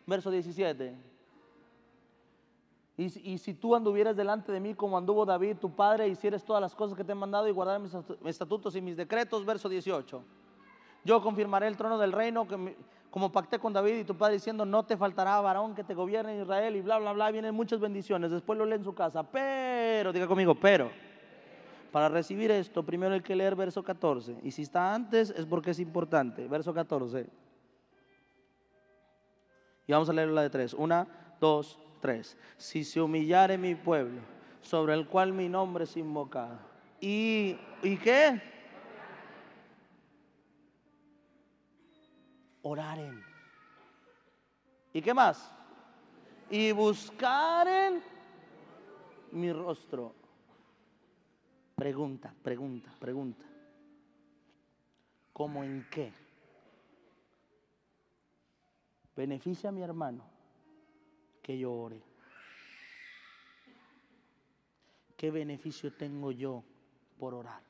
Verso 0.06 0.30
17. 0.30 1.13
Y, 2.96 3.38
si 3.38 3.54
tú 3.54 3.74
anduvieras 3.74 4.16
delante 4.16 4.52
de 4.52 4.60
mí 4.60 4.74
como 4.74 4.96
anduvo 4.96 5.26
David, 5.26 5.56
tu 5.56 5.74
padre, 5.74 6.06
hicieres 6.06 6.44
todas 6.44 6.60
las 6.60 6.76
cosas 6.76 6.96
que 6.96 7.02
te 7.02 7.10
he 7.10 7.14
mandado 7.16 7.48
y 7.48 7.50
guardar 7.50 7.80
mis 7.80 7.92
estatutos 8.24 8.76
y 8.76 8.80
mis 8.80 8.96
decretos, 8.96 9.44
verso 9.44 9.68
18. 9.68 10.22
Yo 11.04 11.20
confirmaré 11.20 11.66
el 11.66 11.76
trono 11.76 11.98
del 11.98 12.12
reino 12.12 12.46
que, 12.46 12.76
como 13.10 13.32
pacté 13.32 13.58
con 13.58 13.72
David 13.72 13.96
y 13.98 14.04
tu 14.04 14.16
padre 14.16 14.34
diciendo, 14.34 14.64
no 14.64 14.84
te 14.84 14.96
faltará 14.96 15.40
varón 15.40 15.74
que 15.74 15.82
te 15.82 15.94
gobierne 15.94 16.34
en 16.36 16.42
Israel 16.42 16.76
y 16.76 16.82
bla, 16.82 16.98
bla, 16.98 17.12
bla, 17.12 17.30
vienen 17.32 17.54
muchas 17.54 17.80
bendiciones. 17.80 18.30
Después 18.30 18.58
lo 18.58 18.64
lee 18.64 18.76
en 18.76 18.84
su 18.84 18.94
casa. 18.94 19.22
Pero, 19.22 20.12
diga 20.12 20.26
conmigo, 20.28 20.54
pero. 20.54 20.90
Para 21.90 22.08
recibir 22.08 22.50
esto, 22.50 22.82
primero 22.82 23.14
hay 23.14 23.20
que 23.20 23.36
leer 23.36 23.54
verso 23.54 23.82
14. 23.82 24.38
Y 24.42 24.50
si 24.50 24.62
está 24.62 24.94
antes 24.94 25.30
es 25.30 25.46
porque 25.46 25.70
es 25.70 25.78
importante. 25.78 26.48
Verso 26.48 26.74
14. 26.74 27.28
Y 29.86 29.92
vamos 29.92 30.08
a 30.08 30.12
leer 30.12 30.28
la 30.28 30.42
de 30.42 30.50
tres. 30.50 30.74
Una, 30.74 31.06
dos, 31.40 31.78
Si 32.56 32.84
se 32.84 33.00
humillare 33.00 33.56
mi 33.56 33.74
pueblo, 33.74 34.20
sobre 34.60 34.94
el 34.94 35.06
cual 35.06 35.32
mi 35.32 35.48
nombre 35.48 35.84
es 35.84 35.96
invocado. 35.96 36.58
¿Y, 37.00 37.56
¿y 37.82 37.96
qué? 37.96 38.40
oraren. 42.62 43.22
¿Y 44.92 45.02
qué 45.02 45.12
más? 45.12 45.52
Y 46.50 46.72
buscaren 46.72 48.02
mi 49.32 49.52
rostro. 49.52 50.14
Pregunta, 51.74 52.34
pregunta, 52.42 52.90
pregunta. 52.98 53.44
¿Cómo 55.32 55.62
en 55.62 55.86
qué? 55.90 56.12
Beneficia 59.16 59.68
a 59.68 59.72
mi 59.72 59.82
hermano 59.82 60.33
que 61.44 61.58
yo 61.58 61.72
ore. 61.72 62.02
¿Qué 65.16 65.30
beneficio 65.30 65.92
tengo 65.92 66.32
yo 66.32 66.64
por 67.18 67.34
orar? 67.34 67.62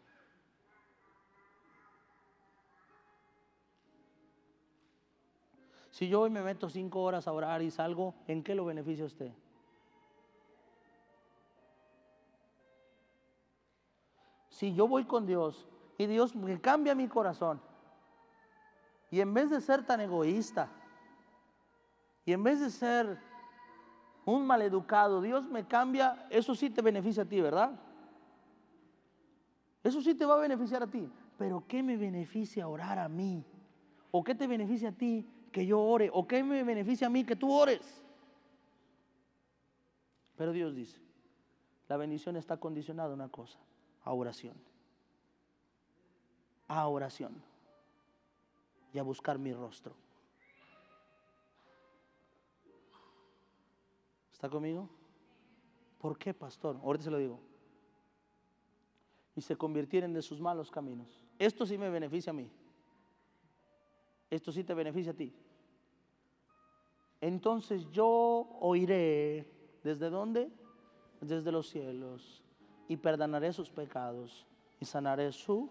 Si 5.91 6.09
yo 6.09 6.23
hoy 6.23 6.31
me 6.31 6.43
meto 6.43 6.71
cinco 6.71 7.03
horas 7.03 7.29
a 7.29 7.33
orar 7.33 7.63
y 7.63 7.71
salgo, 7.71 8.15
¿en 8.27 8.43
qué 8.43 8.55
lo 8.55 8.65
beneficia 8.65 9.05
usted? 9.05 9.33
Si 14.51 14.73
yo 14.73 14.87
voy 14.87 15.05
con 15.05 15.27
Dios 15.27 15.67
y 15.99 16.07
Dios 16.07 16.35
me 16.35 16.61
cambia 16.61 16.95
mi 16.95 17.09
corazón, 17.09 17.61
y 19.11 19.21
en 19.21 19.35
vez 19.35 19.51
de 19.51 19.61
ser 19.61 19.85
tan 19.85 20.01
egoísta, 20.01 20.69
y 22.25 22.33
en 22.33 22.43
vez 22.43 22.61
de 22.61 22.71
ser 22.71 23.34
un 24.25 24.47
maleducado, 24.47 25.21
Dios 25.21 25.49
me 25.49 25.67
cambia, 25.67 26.27
eso 26.31 26.55
sí 26.55 26.71
te 26.71 26.83
beneficia 26.83 27.25
a 27.25 27.27
ti, 27.27 27.41
¿verdad? 27.41 27.73
Eso 29.83 30.01
sí 30.01 30.15
te 30.15 30.25
va 30.25 30.35
a 30.35 30.39
beneficiar 30.39 30.83
a 30.83 30.87
ti. 30.87 31.09
Pero 31.37 31.65
¿qué 31.69 31.83
me 31.83 31.97
beneficia 31.97 32.69
orar 32.69 32.99
a 32.99 33.09
mí? 33.09 33.45
¿O 34.11 34.25
qué 34.25 34.35
te 34.35 34.47
beneficia 34.47 34.91
a 34.91 34.93
ti 34.93 35.27
que 35.53 35.67
yo 35.67 35.81
ore? 35.81 36.11
¿O 36.13 36.27
qué 36.27 36.43
me 36.43 36.63
beneficia 36.63 37.07
a 37.07 37.11
mí 37.11 37.25
que 37.25 37.37
tú 37.37 37.53
ores? 37.53 38.03
Pero 40.37 40.53
Dios 40.53 40.75
dice, 40.75 41.01
la 41.89 41.97
bendición 41.97 42.37
está 42.37 42.57
condicionada 42.57 43.11
a 43.11 43.15
una 43.15 43.29
cosa, 43.29 43.59
a 44.05 44.13
oración. 44.13 44.57
A 46.67 46.89
oración. 46.89 47.35
Y 48.93 48.99
a 48.99 49.03
buscar 49.03 49.39
mi 49.39 49.53
rostro. 49.53 49.95
¿Está 54.45 54.53
conmigo? 54.53 54.91
¿Por 55.97 56.19
qué, 56.19 56.35
pastor? 56.35 56.77
Ahorita 56.83 57.05
se 57.05 57.11
lo 57.11 57.17
digo. 57.17 57.41
y 59.35 59.41
se 59.41 59.57
convirtieren 59.57 60.13
de 60.13 60.21
sus 60.21 60.39
malos 60.39 60.71
caminos. 60.71 61.25
Esto 61.39 61.65
sí 61.65 61.79
me 61.79 61.89
beneficia 61.89 62.29
a 62.29 62.35
mí. 62.35 62.53
Esto 64.29 64.53
sí 64.53 64.63
te 64.63 64.75
beneficia 64.75 65.13
a 65.13 65.15
ti. 65.15 65.35
Entonces 67.23 67.91
yo 67.91 68.07
oiré, 68.61 69.51
¿desde 69.83 70.11
dónde? 70.11 70.53
Desde 71.23 71.51
los 71.51 71.71
cielos, 71.71 72.45
y 72.87 72.99
perdonaré 72.99 73.51
sus 73.51 73.71
pecados 73.71 74.47
y 74.79 74.85
sanaré 74.85 75.33
su 75.33 75.71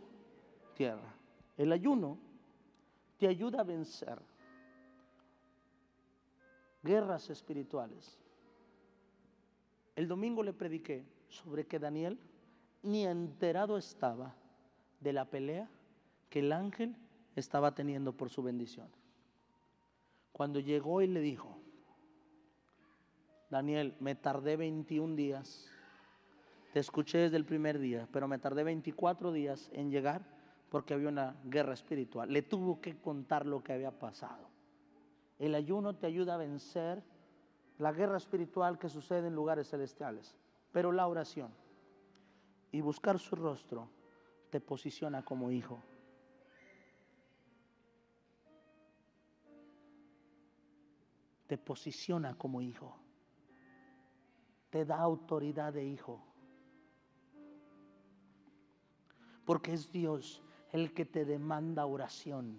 tierra. 0.73 1.13
El 1.57 1.71
ayuno 1.71 2.17
te 3.19 3.27
ayuda 3.27 3.59
a 3.59 3.63
vencer 3.63 4.19
guerras 6.81 7.29
espirituales. 7.29 8.19
El 9.95 10.07
domingo 10.07 10.43
le 10.43 10.53
prediqué 10.53 11.05
sobre 11.29 11.65
que 11.65 11.79
Daniel 11.79 12.19
ni 12.81 13.05
enterado 13.05 13.77
estaba 13.77 14.35
de 14.99 15.13
la 15.13 15.25
pelea 15.25 15.69
que 16.29 16.39
el 16.39 16.51
ángel 16.51 16.95
estaba 17.35 17.75
teniendo 17.75 18.13
por 18.13 18.29
su 18.29 18.41
bendición. 18.43 18.87
Cuando 20.31 20.59
llegó 20.59 21.01
y 21.01 21.07
le 21.07 21.21
dijo, 21.21 21.57
Daniel, 23.49 23.95
me 23.99 24.15
tardé 24.15 24.57
21 24.57 25.15
días, 25.15 25.69
te 26.73 26.79
escuché 26.79 27.19
desde 27.19 27.37
el 27.37 27.45
primer 27.45 27.77
día, 27.77 28.07
pero 28.11 28.27
me 28.27 28.39
tardé 28.39 28.63
24 28.63 29.31
días 29.31 29.69
en 29.73 29.91
llegar 29.91 30.23
porque 30.69 30.95
había 30.95 31.09
una 31.09 31.35
guerra 31.45 31.73
espiritual. 31.73 32.33
Le 32.33 32.41
tuvo 32.41 32.81
que 32.81 32.97
contar 32.97 33.45
lo 33.45 33.63
que 33.63 33.73
había 33.73 33.91
pasado. 33.91 34.49
El 35.37 35.53
ayuno 35.53 35.95
te 35.95 36.07
ayuda 36.07 36.33
a 36.33 36.37
vencer 36.37 37.03
la 37.83 37.91
guerra 37.91 38.15
espiritual 38.15 38.79
que 38.79 38.87
sucede 38.87 39.27
en 39.27 39.35
lugares 39.35 39.69
celestiales, 39.69 40.37
pero 40.71 40.93
la 40.93 41.05
oración 41.05 41.53
y 42.71 42.79
buscar 42.79 43.19
su 43.19 43.35
rostro 43.35 43.89
te 44.49 44.61
posiciona 44.61 45.25
como 45.25 45.51
hijo. 45.51 45.83
Te 51.45 51.57
posiciona 51.57 52.37
como 52.37 52.61
hijo. 52.61 52.95
Te 54.69 54.85
da 54.85 54.99
autoridad 54.99 55.73
de 55.73 55.83
hijo. 55.83 56.23
Porque 59.43 59.73
es 59.73 59.91
Dios 59.91 60.41
el 60.71 60.93
que 60.93 61.03
te 61.03 61.25
demanda 61.25 61.85
oración. 61.85 62.57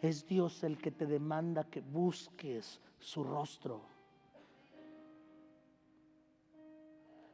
Es 0.00 0.26
Dios 0.26 0.64
el 0.64 0.78
que 0.78 0.90
te 0.90 1.04
demanda 1.04 1.64
que 1.64 1.82
busques 1.82 2.80
su 3.04 3.22
rostro. 3.22 3.82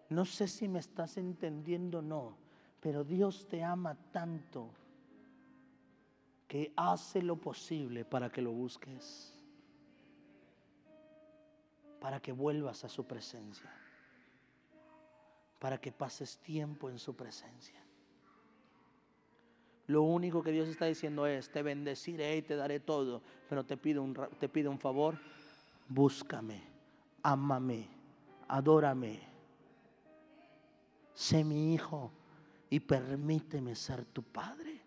No 0.09 0.25
sé 0.25 0.49
si 0.49 0.67
me 0.67 0.81
estás 0.81 1.17
entendiendo 1.17 2.01
o 2.01 2.03
no, 2.03 2.37
pero 2.81 3.05
Dios 3.05 3.47
te 3.47 3.63
ama 3.63 3.95
tanto 4.11 4.71
que 6.49 6.73
hace 6.75 7.23
lo 7.23 7.37
posible 7.37 8.05
para 8.05 8.33
que 8.33 8.43
lo 8.43 8.51
busques, 8.51 9.33
para 12.01 12.21
que 12.21 12.33
vuelvas 12.33 12.85
a 12.85 12.89
su 12.89 13.07
presencia, 13.07 13.73
para 15.61 15.81
que 15.81 15.93
pases 15.93 16.39
tiempo 16.39 16.91
en 16.91 16.99
su 16.99 17.15
presencia. 17.15 17.81
Lo 19.87 20.03
único 20.03 20.43
que 20.43 20.51
Dios 20.51 20.69
está 20.69 20.87
diciendo 20.87 21.29
es, 21.29 21.51
te 21.51 21.63
bendeciré 21.63 22.37
y 22.37 22.43
te 22.43 22.57
daré 22.57 22.81
todo, 22.81 23.23
pero 23.49 23.65
te 23.65 23.77
pido 23.77 24.03
un, 24.03 24.15
te 24.41 24.49
pido 24.49 24.73
un 24.73 24.79
favor, 24.81 25.19
búscame, 25.90 26.62
ámame, 27.22 27.88
adórame, 28.48 29.18
sé 31.12 31.44
mi 31.44 31.74
hijo 31.74 32.12
y 32.70 32.79
permíteme 32.81 33.74
ser 33.74 34.05
tu 34.05 34.22
padre. 34.22 34.81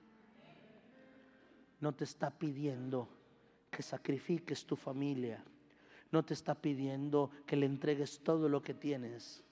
No 1.82 1.94
te 1.94 2.06
está 2.06 2.32
pidiendo 2.32 3.10
que 3.70 3.84
sacrifiques 3.84 4.66
tu 4.66 4.78
familia, 4.78 5.44
no 6.12 6.24
te 6.24 6.34
está 6.34 6.56
pidiendo 6.56 7.30
que 7.46 7.58
le 7.58 7.66
entregues 7.66 8.22
todo 8.24 8.48
lo 8.48 8.62
que 8.62 8.74
tienes, 8.74 9.44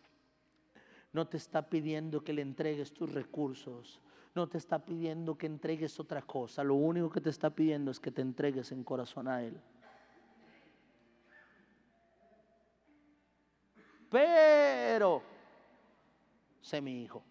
no 1.11 1.27
te 1.27 1.35
está 1.35 1.69
pidiendo 1.69 2.23
que 2.23 2.31
le 2.31 2.41
entregues 2.41 2.93
tus 2.93 3.11
recursos, 3.11 3.99
no 4.33 4.47
te 4.47 4.57
está 4.57 4.85
pidiendo 4.85 5.37
que 5.37 5.47
entregues 5.47 5.99
otra 5.99 6.21
cosa, 6.21 6.63
lo 6.63 6.75
único 6.75 7.09
que 7.09 7.19
te 7.19 7.29
está 7.29 7.49
pidiendo 7.49 7.91
es 7.91 7.99
que 7.99 8.11
te 8.11 8.21
entregues 8.21 8.71
en 8.71 8.85
corazón 8.85 9.27
a 9.27 9.43
Él. 9.43 9.59
Pero, 14.11 15.23
sé 16.61 16.81
mi 16.81 17.01
hijo. 17.01 17.23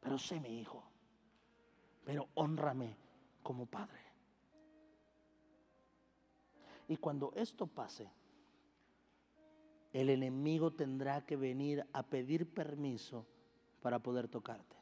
Pero 0.00 0.18
sé 0.18 0.40
mi 0.40 0.58
hijo. 0.58 0.82
Pero 2.06 2.26
honrame 2.34 2.96
como 3.42 3.66
padre. 3.66 4.00
Y 6.88 6.96
cuando 6.96 7.32
esto 7.36 7.66
pase, 7.66 8.10
el 9.92 10.08
enemigo 10.08 10.72
tendrá 10.72 11.26
que 11.26 11.36
venir 11.36 11.86
a 11.92 12.02
pedir 12.02 12.48
permiso 12.48 13.26
para 13.82 13.98
poder 13.98 14.26
tocarte. 14.26 14.81